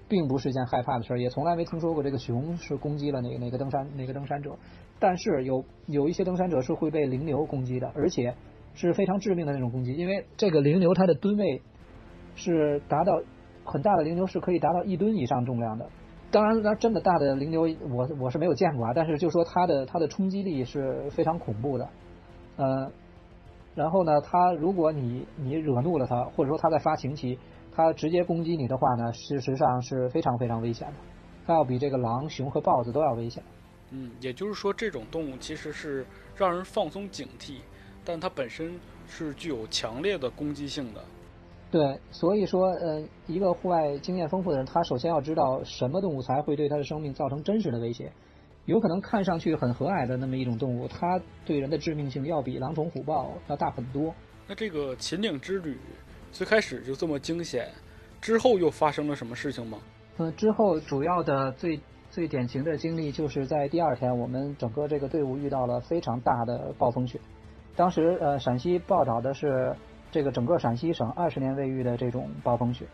[0.10, 4.58] 并不是一件害怕的事儿，也从来没听说过这个熊是攻击了哪个哪个登山哪个登山者。
[5.00, 8.36] 但是有有一些登山者是会被羚牛攻击的，而且
[8.74, 11.62] 是非常致命的那种攻击，因为这个羚牛它的吨位
[12.36, 13.22] 是达到
[13.64, 15.88] 很大的羚牛是可以达到一吨以上重量的。
[16.32, 21.90] 当然，那真的大的羚牛我我是没有见过啊，但是就说它的它的冲击力是非常恐怖的，
[22.58, 22.92] 呃，
[23.74, 27.40] 然后呢，它如果你你惹怒了它，或者说它在发情期，
[27.80, 30.96] 它直接攻击你的话呢，事实上是非常非常危险的，
[31.48, 33.42] 它要比这个狼、熊和豹子都要危险。
[33.92, 36.06] 嗯，也就是说，这种动物其实是
[36.36, 37.60] 让人放松警惕，
[38.04, 38.78] 但它本身
[39.08, 41.02] 是具有强烈的攻击性的。
[41.72, 48.12] 对，所以说，呃，一个户外经验丰富的人，他首先要知道什么动物才会对他的生命造成真实的威胁。
[48.66, 54.14] 有可能看上去很和蔼的那么一种动物，它对人的致命性要比狼虫虎豹要大很多。
[54.46, 55.78] 那这个秦岭之旅
[56.32, 57.68] 最开始就这么惊险，
[58.22, 59.78] 之后又发生了什么事情吗？
[60.18, 67.20] 呃，之后主要的最最典型的经历就是在第二天，我们整个这个队伍遇到了非常大的暴风雪。
[67.76, 69.76] 当时呃，陕西报道的是
[70.12, 72.86] 这个整个陕西省二十年未遇的这种暴风雪，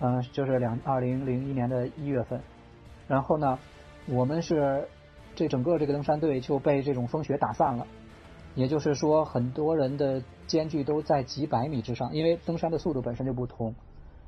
[0.00, 2.40] 嗯、就是两二零零一年的一月份。
[3.06, 3.58] 然后呢，
[4.06, 4.88] 我们是
[5.34, 7.86] 这整个这个登山队就被这种风雪打散了，
[8.58, 13.68] 也就是说，很多人的间距都在几百米之上，因为登山的速度本身就不同。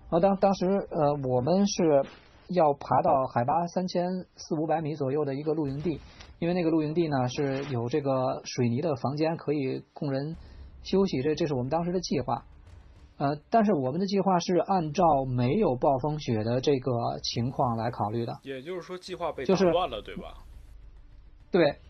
[0.08, 2.04] 然后当当时呃，我们是
[2.46, 6.00] 要爬到海拔三千四五百米左右的一个露营地，
[6.38, 10.36] 因为那个露营地呢是有这个水泥的房间可以供人
[10.84, 12.44] 休息，这这是我们当时的计划。
[13.18, 18.38] 呃，但是我们的计划是按照没有暴风雪的这个情况来考虑的。
[18.44, 20.34] 也就是说，计划被就是打乱了，对吧？
[21.50, 21.80] 对，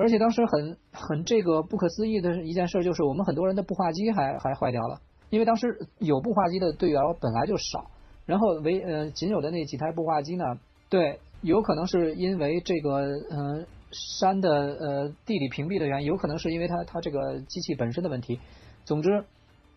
[0.00, 4.98] 而且当时很很这个不可思议的一件事就是，我们很多人的步话机还还坏掉了，
[5.28, 5.66] 因为当时
[5.98, 7.90] 有步话机的队员本来就少，
[8.24, 10.44] 然后唯呃仅有的那几台步话机呢，
[10.88, 12.92] 对，有可能是因为这个
[13.30, 18.40] 呃山的呃地理屏蔽的原因，有可能是因为它它这个机器本身的问题，
[18.86, 19.22] 总之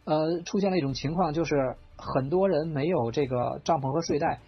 [0.05, 4.39] 呃出现了一种情况，就是很多人没有这个帐篷和睡袋。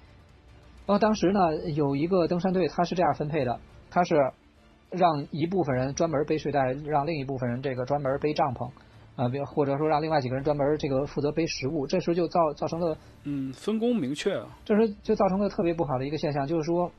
[0.85, 3.59] 然后当时呢，有一个登山队，他是这样分配的，
[3.89, 4.15] 他是
[4.95, 8.69] 让一部分人专门背睡袋，让另一部分人这个专门背帐篷，
[9.15, 14.47] 啊，比如或者说让另外几个人专门这个负责背食物，这时候就造造成了，嗯，分工明确啊。
[14.63, 16.91] 这时候就造成了特别不好的一个现象，就是说，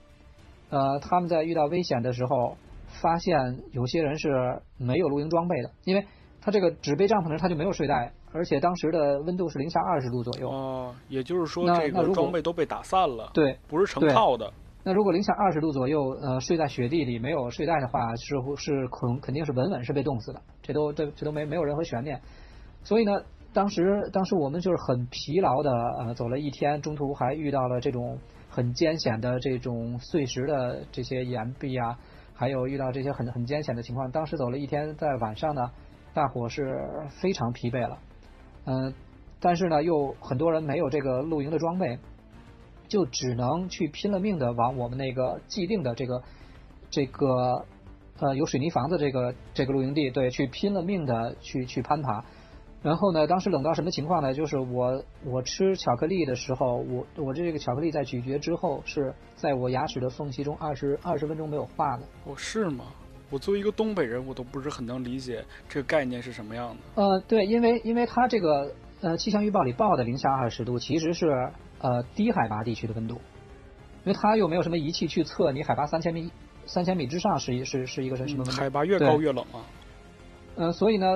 [0.71, 2.57] 呃，他们在遇到危险的时候，
[3.03, 6.07] 发现有些人是没有露营装备的，因为
[6.41, 14.53] 他这个只背帐篷的人他就没有睡袋，而且当时的温度是零下二十度左右，哦，也就是说，这个装备都被打散了，对，不是成套的。
[14.89, 22.21] 那如果零下二十度左右，呃，睡在雪地里没有睡袋的话，是是肯肯定是稳稳是被冻死的，这都这这都没没有任何悬念。
[22.85, 23.21] 所以呢，
[23.53, 28.17] 当时当时我们就是很疲劳的，呃，走了一天，中途还遇到了这种
[28.49, 31.99] 很艰险的这种碎石的这些岩壁啊，
[32.33, 34.09] 还有遇到这些很很艰险的情况。
[34.13, 35.69] 当时走了一天，在晚上呢，
[36.15, 36.63] 大伙是
[37.21, 37.99] 非常疲惫了，
[38.67, 38.95] 嗯、
[39.41, 41.99] 但是呢，又很多人没有这个露营的装备，
[42.89, 46.23] 就只能去拼了命的往我们那个既定的这个
[46.91, 47.65] 这个
[48.19, 52.25] 呃有水泥房子这个这个露营地，对，去拼了命的去去攀爬。
[52.83, 54.33] 然后呢，当时冷到什么情况呢？
[54.33, 62.05] 就是我我吃巧克力的时候，我我这个巧克力在咀嚼之后是在我牙齿的缝隙中二十二十分钟没有化的。
[62.27, 62.85] 哦，是吗？
[63.29, 67.03] 我作为一个东北人，我都不是很能理解这个概念是什么样的。
[67.03, 71.27] 呃，对，因为因为它这个呃气象预报里报的零下二十度，其实是
[71.87, 73.15] 呃低海拔地区的温度，
[74.05, 76.33] 因为它又没有什么仪器去测你海拔三千米
[76.65, 78.51] 三千米之上是一是是一个什么温度。
[78.51, 79.63] 海拔越高越冷啊。
[80.57, 81.07] 呃，所以呢，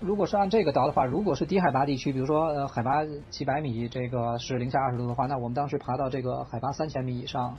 [0.00, 7.56] 如果是按这个倒的话，如果是低海拔地区，比如说呃海拔几百米，这个是零下二十度的话，那我们当时爬到这个海拔三千米以上，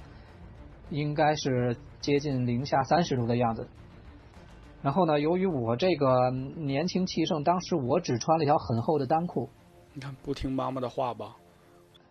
[0.90, 3.68] 应该是接近零下三十度的样子。
[4.82, 9.50] 然后呢，由于我这个年轻气盛，当时我只穿了一条很厚的单裤，
[9.94, 11.36] 你看不听妈妈的话吧？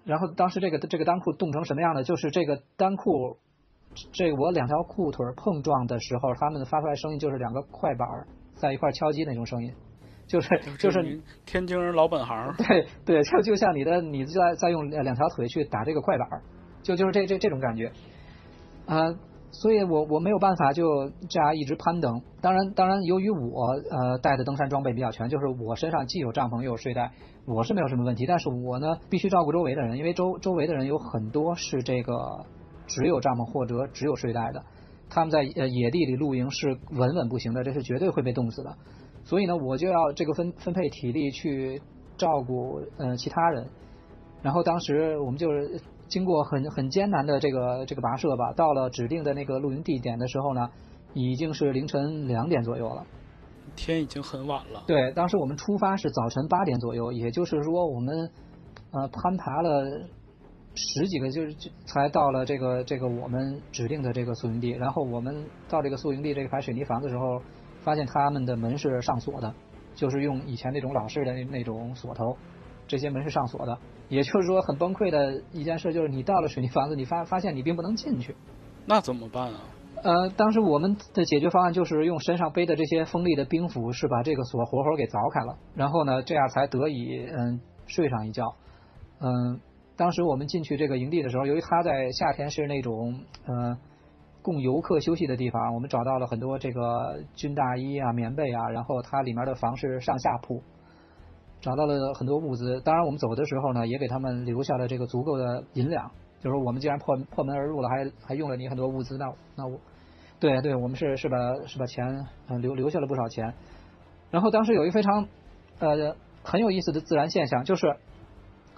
[0.05, 2.03] 然后当时这个这个单裤冻成什么样呢？
[2.03, 3.37] 就是这个单裤，
[4.13, 8.09] 这我两条裤腿碰撞的时候，他们发出来声音就是两个快板
[8.55, 9.73] 在一块敲击那种声音，
[10.27, 10.49] 就是
[10.79, 16.29] 就是天津人老本行， 对对，就就像你的你在在用两条腿去打这个快板，
[16.83, 17.93] 就就是这这这种感觉，
[18.87, 19.15] 啊、
[19.53, 22.23] 所以我我没有办法就这样一直攀登。
[22.41, 27.13] 当然当然，由于我呃带的登山装备比较全，就是我身上既有帐篷又有睡袋，
[27.47, 28.25] 我是没有什么问题。
[28.27, 32.15] 但是我呢必须照顾周围的人，因为周周围的人有很多是这个
[32.87, 34.65] 只有帐篷或者只有睡袋的，
[35.11, 38.75] 他们在呃野地里露营是稳稳不行的，这是绝对会被冻死的。
[39.23, 41.81] 所以呢，我就要这个分分配体力去
[42.17, 43.67] 照顾呃其他人。
[44.43, 45.81] 然后当时我们就是
[46.13, 50.69] 经过很很艰难的这个这个跋涉吧，到了指定的那个露营地点的时候呢，
[51.15, 53.03] 已经是凌晨两点左右了。
[53.75, 54.85] 天已经很晚了。
[54.87, 58.31] 对，当时我们出发是早晨八点左右，也就是说我们
[58.91, 59.87] 呃攀爬了
[60.75, 64.69] 十几个，就是就才到了这个这个我们指定的这个宿营地。
[64.73, 67.41] 然后我们到这个宿营地这个排水泥房的时候，
[67.81, 69.55] 发现他们的门是上锁的，
[69.95, 72.37] 就是用以前那种老式的那那种锁头，
[72.87, 73.79] 这些门是上锁的。
[74.17, 78.37] 也就是说，很崩溃的一件事就是你到了水泥房子，你发发现你并不能进去。
[78.85, 79.61] 那怎么办啊？
[80.03, 88.55] 呃，当时我们的解决方案就是用身上背的这些锋利的冰斧，是把这个锁活活给凿开了，然后呢，这样才得以嗯睡上一觉。
[89.21, 89.61] 嗯，
[89.97, 93.79] 当时我们进去这个营地的时候，由于它在夏天是那种呃
[94.43, 100.61] 供游客休息的地方，我们找到了很多这个军大衣啊、棉被啊，然后它里面的房是上下铺，
[101.63, 102.79] 找到了很多物资。
[102.83, 106.11] 当然，我们走的时候呢，也给他们留下了这个足够的银两。
[106.41, 109.79] 就是我们既然破破门而入了，还还用了你很多物资，那那我，
[110.41, 111.37] 对对，我们是是把
[111.67, 112.27] 是把钱
[112.61, 113.55] 留留下了不少钱。
[114.31, 115.29] 然后当时有一个非常
[115.79, 117.97] 呃很有意思的自然现象，就是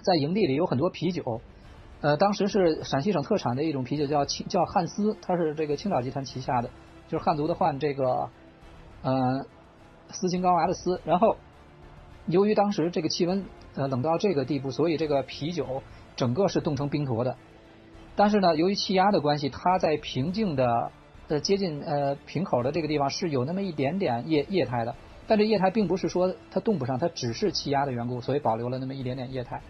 [0.03, 1.41] 在营地里有很多啤酒。
[2.03, 6.69] 呃，当时是陕西省特产的一种啤酒，叫青叫汉斯，它是这个青岛集团旗下的，
[7.09, 8.29] 就是汉族的汉，这个
[9.01, 9.47] 呃
[10.11, 11.01] 斯琴高娃的斯。
[11.07, 11.35] 然后
[12.27, 13.45] 由于当时这个气温
[13.75, 15.83] 呃冷到这个地步，所以这个啤酒
[16.17, 17.37] 整个是冻成冰坨的。
[18.17, 20.93] 但是呢，由于气压的关系，它在平静的
[21.29, 24.95] 呃接近呃瓶口的这个地方是有那么一点点液液态的，
[25.27, 29.61] 但这液态并不是说它冻不上，它只是气压的缘故，所以保留了那么一点点液态。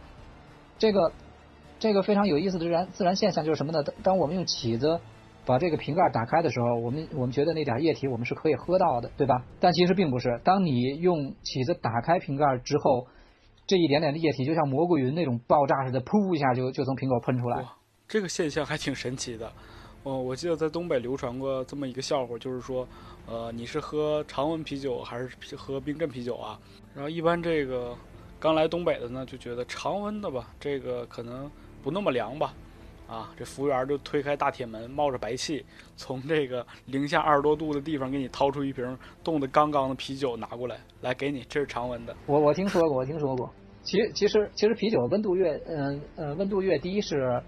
[0.79, 1.13] 这个
[1.79, 3.83] 这个非常有意思的自然自然现象就是什么呢？
[3.83, 5.01] 当当我们用起子
[5.47, 9.45] 把这个瓶盖打开的时候，我们我们觉得那点液体我们是可以喝到的，对吧？
[9.61, 10.41] 但其实并不是。
[10.45, 13.07] 当你用起子打开瓶盖之后，
[13.67, 17.63] 这一点点的液体就像蘑菇云那种爆炸似的，噗一下就就从瓶口喷出来。
[17.63, 17.77] 哇，
[18.07, 19.51] 这个现象还挺神奇的。
[20.03, 22.87] 哦，我记得在东北流传过这么一个笑话，就是说，
[23.27, 26.61] 呃，你是喝常温啤酒还是喝冰镇啤酒啊？
[26.95, 27.97] 然后一般这个
[28.39, 31.51] 刚来东北的呢，就觉得常温的吧，这个可能
[31.83, 32.53] 不那么凉吧。
[33.07, 35.65] 啊，这服务员就推开大铁门，冒着白气，
[35.97, 42.17] 从这个零下二十多度的地方给你掏出一瓶冻得刚刚的啤酒拿过来，来给你，这是常温的。
[42.27, 43.51] 我我听说过，我听说过。
[43.83, 47.43] 其实其实其实啤酒温度越嗯呃温度越低是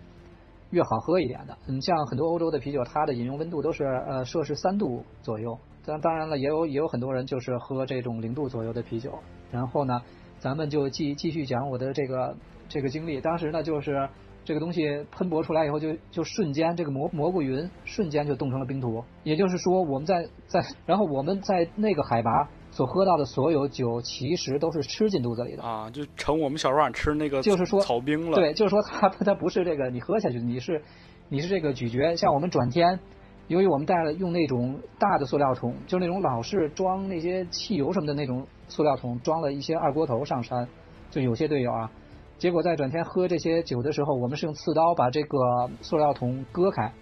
[0.70, 1.56] 越好喝一点的。
[1.66, 5.58] 嗯，像很多欧洲的啤酒，它的饮用温度都是呃摄氏三度左右。
[5.86, 9.18] 当当然了，也有也有很多人就是喝这种零度左右的啤酒。
[9.50, 10.02] 然后呢，
[10.38, 12.36] 咱们就继继续讲我的这个
[12.68, 13.20] 这个经历。
[13.20, 14.06] 当时呢，就是
[14.46, 19.04] 这个东西喷薄出来以后就，就瞬间这个蘑蘑菇云瞬间就冻成了冰坨。
[19.24, 25.64] 也就是说，我们在在然后我们在那个海拔所喝到的所有酒，其实都是吃进肚子里的。
[25.64, 28.36] 啊，就成我们小时候俺吃那个就是说草冰了。
[28.36, 30.80] 对，就是说 它它不是这个你喝下去，你是
[31.28, 32.14] 你是这个咀嚼。
[32.14, 33.00] 像我们转天，
[33.48, 40.68] 由于我们带了用那种大的塑料桶，就那种老式装那些汽油什么的那种塑料桶，装了一些二锅头上山，
[41.10, 41.90] 就有些队友啊。
[42.38, 45.38] 结果在转天喝这些酒的时候，我们是用刺刀把这个
[45.80, 46.92] 塑料桶割开，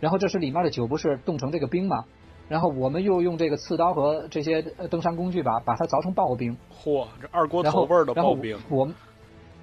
[0.00, 2.04] 然后这时里面的酒不是冻成这个冰嘛，
[2.48, 6.56] 然后我们又用这个刺刀和这些呃登山工具吧，把它凿成刨冰。
[6.82, 8.94] 嚯，这二锅头味儿的刨冰，我们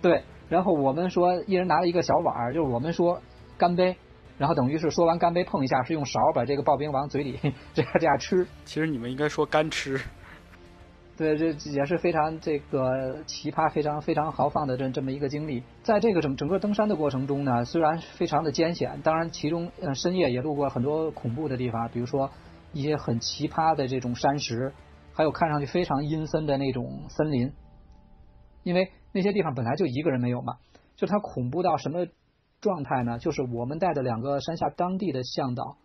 [0.02, 3.22] 对，然后我们说一人拿了一个小碗儿，就是我们说
[3.58, 3.98] 干杯，
[4.38, 7.38] 然后等于是说完干杯碰一下，是用勺把这个刨冰往嘴里
[7.74, 8.48] 这样这样吃。
[8.64, 10.00] 其实你们应该说干吃。
[11.18, 15.64] 对，这也是非常这个奇葩、非常非常豪放的这这么一个经历。
[15.82, 22.30] 在这个整整个登山的过程中呢，虽然非常的艰险，当然其中呃深夜也路过很多恐怖的地方，比如说
[22.72, 24.72] 一些很奇葩的这种山石，
[25.12, 27.52] 还有看上去非常阴森的那种森林。
[28.62, 30.58] 因为那些地方本来就一个人没有嘛，
[30.96, 32.06] 就它恐怖到什么
[32.62, 35.78] 状态呢，就是我们带的两个山下当地的向导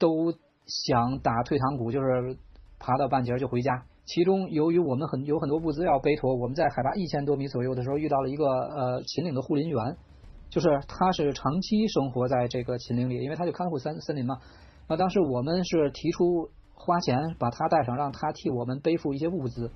[0.00, 0.34] 都
[0.66, 2.36] 想打退堂鼓，就是
[2.80, 3.84] 爬到半截就回家。
[4.04, 9.96] 其中，由于我们很有很多物资要背驮，我们在海拔一千多米左右的时候遇到了一个呃秦岭的护林员，
[10.50, 14.38] 就是他是长期生活在这个秦岭里，因为他就看护森森林嘛。
[14.88, 19.70] 那当时我们是提出花钱把他带上，让他替我们背负一些物资，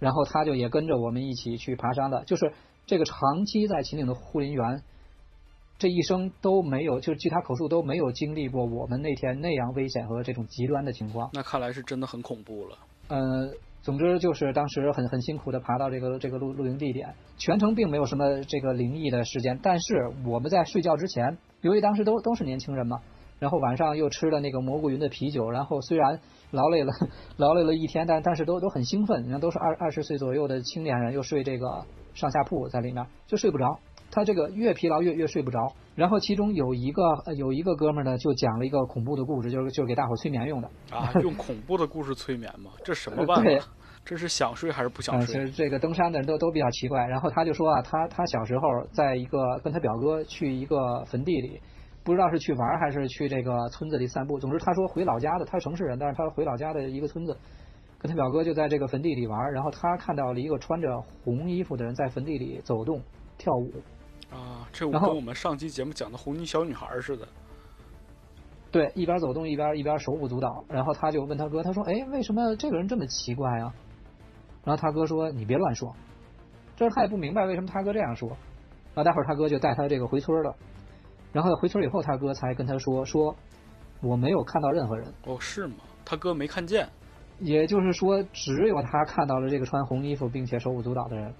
[0.00, 2.24] 然后他就也跟着我们一起去爬山了。
[2.24, 2.54] 就是
[2.86, 4.82] 这个长期在秦岭的护林员，
[5.78, 11.28] 这一生都没有，就是据他口述都没有经历过我们那天那样危险和这种极端的情况。
[11.34, 12.78] 那看来是真的很恐怖了。
[13.08, 13.50] 呃，
[13.82, 22.98] 总之就是当时很很辛苦的爬到这个这个露露营地点，全程并没有什么这个灵异的事件，但是我们在睡觉之前，由于当时都都是年轻人嘛，
[23.38, 26.20] 然后晚上又吃了那个蘑菇云的啤酒，然后虽然
[26.52, 26.92] 劳累了
[27.36, 31.84] 劳累了一天，但但是都都很兴奋，你看都是二二十岁左右的青年人，又睡这个
[32.14, 33.78] 上下铺在里面，就睡不着。
[34.12, 35.58] 他这个越疲劳越越睡不着，
[35.96, 40.68] 然后其中有一个呃有一个哥们儿呢，就讲了一个恐怖的故事，就是就是给大伙儿催眠用的。
[40.90, 42.70] 啊，用恐怖的故事催眠吗？
[42.84, 43.66] 这什么办对法？
[44.04, 45.32] 这是想睡还是不想嗯，其？
[45.32, 47.06] 实这个登山的人都都比较奇怪。
[47.06, 51.58] 然后他就说啊，他他小时候在一个跟他表哥去一个坟地里，
[52.04, 54.38] 不知道是去玩儿还是去这个村子里散步。
[54.38, 57.34] 总之他说回老家的，他是城市人，但是他回老家的一个村子，
[57.98, 59.52] 跟他表哥就在这个坟地里玩儿。
[59.52, 63.00] 然后他看到了一个穿着红衣服的人在坟地里走动
[63.38, 63.70] 跳舞。
[64.32, 67.28] 啊，这我跟我们上期节目讲的红衣小女孩似的。
[68.70, 73.74] 对，一边走动一边一边手舞足蹈，然后他就问他哥，他说：“哎，为什么这个人这么奇怪啊？”
[74.64, 75.94] 然后他哥说：“你别乱说。”
[76.74, 78.30] 这他也不明白为什么他哥这样说。
[78.94, 80.54] 啊，待会儿他哥就带他这个回村了，
[81.32, 83.34] 然后回村以后，他哥才跟他说：“说
[84.00, 85.76] 我没有看到任何人，哦，是吗？
[86.04, 86.88] 他哥没看见。
[87.40, 91.34] 也就是说，只有他看到了这个穿红衣服并且手舞足蹈的人。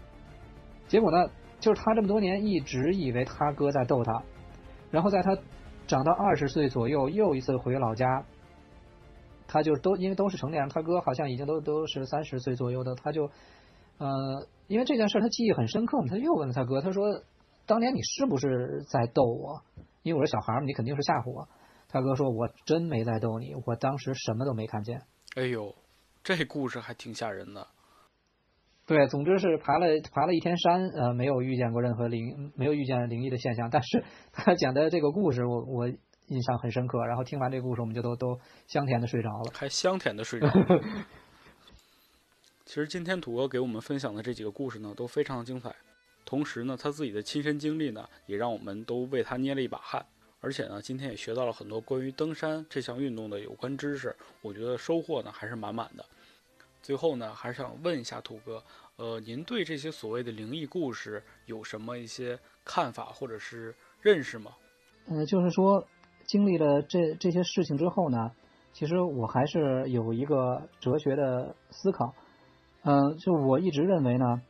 [0.88, 1.30] 结果呢，
[1.63, 4.23] 就是他这么多年一直以为他哥在逗他，
[4.91, 5.39] 然后在他
[5.87, 8.25] 长到二十岁左右，又一次回老家，
[9.47, 13.31] 他就都因为都是成年人，他哥好像已经都都是三十岁左右的，他就
[13.99, 17.23] 呃，因为这件事他记忆很深刻嘛，他又问了他哥，他说
[17.65, 19.63] ：“当年你是不是在逗我？
[20.03, 21.49] 因为我是小孩嘛，你肯定是吓唬我。”
[21.89, 25.03] 他哥说：“我真没在逗你，我当时什么都没看见。”
[25.37, 25.73] 哎呦，
[26.25, 27.69] 这故事还挺吓人的。
[28.93, 33.70] 对，总之是爬了爬了一天山，呃，没有遇见过任何灵，没有遇见灵异的现象。
[33.70, 37.03] 但是他讲的这个故事我，我印象很深刻。
[37.07, 39.53] 然后听完这个故事，我们就都都香甜的睡着了。
[39.55, 40.47] 还香甜的睡着。
[42.66, 45.74] 其实今天土哥给我们分享的这几个故事呢，都非常的精彩。
[46.26, 50.05] 同时呢，他自己的亲身经历呢，也让我们都为他捏了一把汗。
[50.43, 56.05] 而且呢，今天也学到了很多关于登山这项运动的有关知识，我觉得收获呢还是满满的。
[56.83, 58.62] 最后呢，还是想问一下土哥，
[58.97, 64.51] 呃，您对这些所谓的灵异故事有什么一些看法或者是认识吗？
[65.07, 65.87] 嗯、就是说
[66.26, 68.33] 经历了这这些事情之后呢，
[68.72, 72.12] 其实我还是有一个哲学的思考。
[72.83, 74.43] 嗯、就我一直认为呢，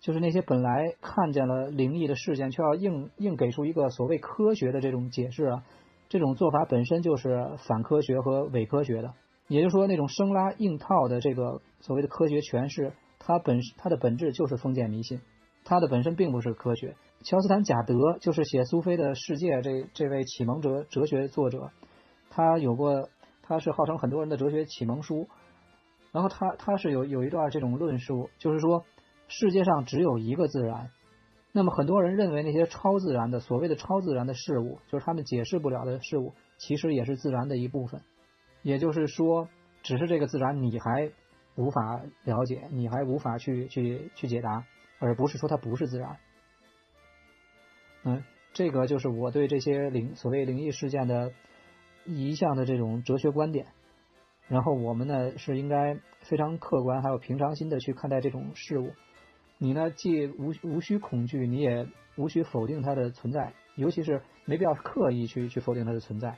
[0.00, 5.64] 就是那些本来看见了灵异的事件，却要硬硬给出一个所谓科学的这种解释啊，
[6.08, 9.12] 这种做法本身就是反科学和伪科学的。
[9.48, 15.20] 也就是说，那种生拉硬套的这个所谓的科学诠释，它本它的本质就是封建迷信，
[15.64, 16.96] 它的本身并不是科学。
[17.22, 21.70] 乔斯坦贾德就是写《苏菲的世界》这这位启蒙哲哲学作者，
[22.30, 23.08] 他有过，
[23.42, 25.28] 他是号称很多人的哲学启蒙书。
[26.12, 28.84] 然后他他是有有一段这种论述，就是说
[29.28, 30.90] 世界上只有一个自然。
[31.52, 38.02] 那么很多人认为那些超自然的所谓的超自然的事物，就是他们解释不了的事物，其实也是自然的一部分。
[38.66, 39.48] 也就是说，
[39.84, 41.12] 只是这个自然你还
[41.54, 44.64] 无法了解，你还无法去去去解答，
[44.98, 46.16] 而不是说它不是自然。
[48.02, 51.32] 嗯，这个就是我对这些灵所谓灵异事件的
[52.06, 53.66] 一项的这种哲学观点。
[54.48, 58.90] 然后我们呢是应该非常客观还有平常心的去看待这种事物。
[59.58, 61.86] 你呢既无无需恐惧，你也
[62.16, 66.36] 无需否定它的存在，尤其是没必要刻意去去否定它的存在。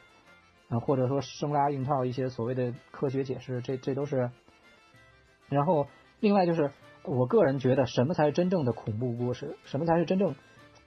[0.69, 4.31] 啊，或者说生拉硬套一些所谓的科学解释，这这都是。
[5.49, 5.87] 然后，
[6.21, 6.71] 另外就是，
[7.05, 9.57] 我个人觉得，什么才是真正的恐怖故事？
[9.65, 10.35] 什么才是真正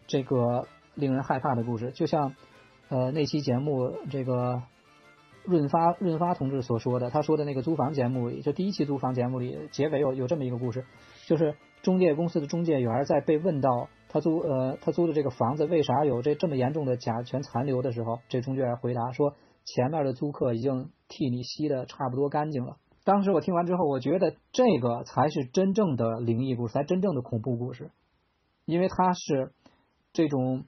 [0.05, 1.89] 这个令人害怕的故事？
[1.93, 2.35] 就像，
[2.89, 4.61] 呃，那期节目这个
[5.45, 10.85] 润发润发同志所说的，他说的那个租房节目里，就第一期租房节目里，结尾有有这么一个故事，
[11.25, 19.33] 就是中介公司的中介员在被问到他租呃他租的这个房子为啥有这这么严重的甲醛残留的时候，这中介员回答说。
[19.65, 22.77] 前面的租客已经替你吸的差不多干净了。
[23.03, 27.89] 当时我听完之后，我觉得这个才是真正的灵异故事，才真正的恐怖故事，
[28.65, 29.51] 因为它是
[30.13, 30.65] 这种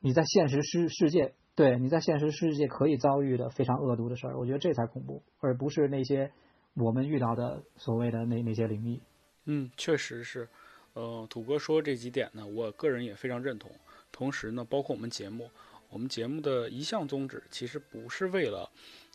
[0.00, 6.30] 你在现实世世界，对你在现实世界可以遭遇的非常恶毒的事儿，我觉得这才恐怖，而不是那些
[6.74, 9.00] 我们遇到的所谓的那那些灵异。
[9.46, 10.48] 嗯，确实是。
[10.92, 13.70] 呃，土哥说这几点呢，我个人也非常认同。
[14.10, 15.48] 同时呢，包括我们节目，
[15.90, 18.70] 我们节目的一项宗旨其实不是为了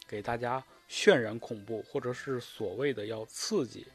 [0.08, 3.88] 给大家渲染恐怖，或者是所谓的要刺激。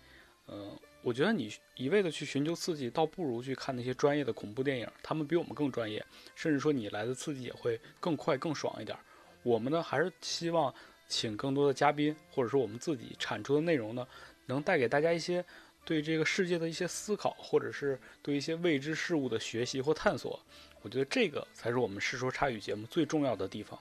[0.47, 6.05] 呃，我觉得你一味的去寻求刺激，倒不如去看那些专业的恐怖电影，他们比我们更专业，
[6.35, 8.99] 甚至说你来的刺激也会更快、更爽一点。
[9.43, 10.75] 我们呢，还是希望
[11.07, 14.09] 请更多的嘉宾，或者说我们自己产出的内容呢，
[14.47, 15.45] 能带给大家一些。
[15.83, 20.39] 对这个世界的一些思考，或者是对一些未知事物的学习或探索，
[20.83, 23.79] 我觉得这个才是我们《世说差语》节目最重要的地方。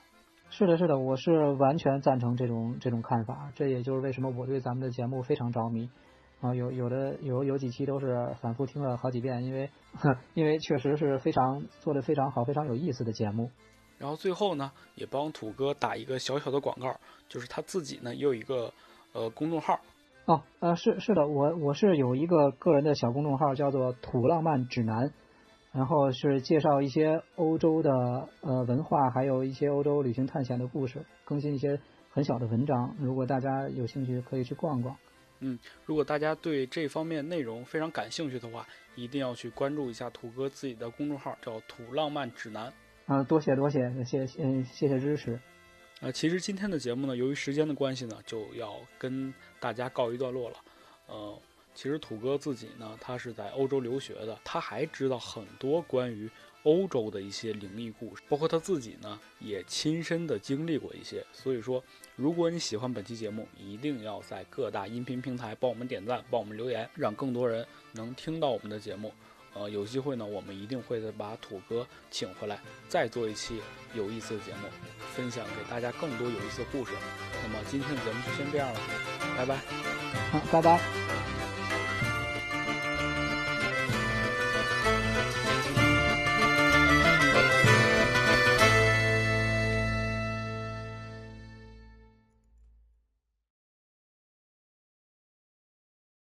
[0.50, 3.52] 是的，是的，我是完全赞成这种这种看法。
[3.54, 5.88] 这也就是为什么我对咱们的节目非常着迷
[6.40, 6.54] 啊！
[6.54, 9.70] 有有的有有几期都是反复听了好几遍，因为
[10.34, 13.50] 因为确实是非常做的非常好、非常有意思的节目。
[13.98, 16.98] 然后最后呢，也帮土哥打一个小小的广告，
[17.28, 18.72] 就是他自己呢也有一个
[19.12, 19.78] 呃公众号。
[20.26, 25.12] 哦，呃，是是的，我我是有一个个人的小公众号，叫做“土浪漫指南”，
[25.72, 27.90] 然后是介绍一些欧洲的
[28.40, 31.80] 呃文化，还有一些欧洲旅行探险的故事，更新一些
[32.10, 32.96] 很小的文章。
[32.98, 34.96] 如果大家有兴趣，可以去逛逛。
[35.42, 42.70] 嗯，如果大家对这方面内容非常感兴趣的话，一定要去关注一下土哥自己的公众号，叫“土浪漫指南”。
[43.06, 45.40] 啊，多谢多谢，谢谢谢谢支持。
[46.02, 50.56] 呃，其实今天的节目呢，由于时间的关系呢，就要跟大家告一段落了。
[51.06, 51.38] 呃，
[51.74, 56.28] 其实土哥自己呢，他是在欧洲留学的，他还知道很多关于
[56.64, 61.24] 欧洲的一些灵异故事，包括他自己呢，也亲身的经历过一些。
[61.32, 61.82] 所以说，
[62.16, 69.12] 如果你喜欢本期节目，一定要在各大音频平台帮我们点赞，帮我们留言，让更多人能听到我们的节目。
[69.52, 73.60] 呃，有机会呢，我们一定会再把土哥请回来，再做一期
[73.94, 74.68] 有意思的节目，
[75.14, 76.92] 分享给大家更多有意思的故事。
[77.42, 78.80] 那么今天的节目就先这样了，
[79.36, 79.56] 拜拜。
[80.30, 81.39] 好，拜拜。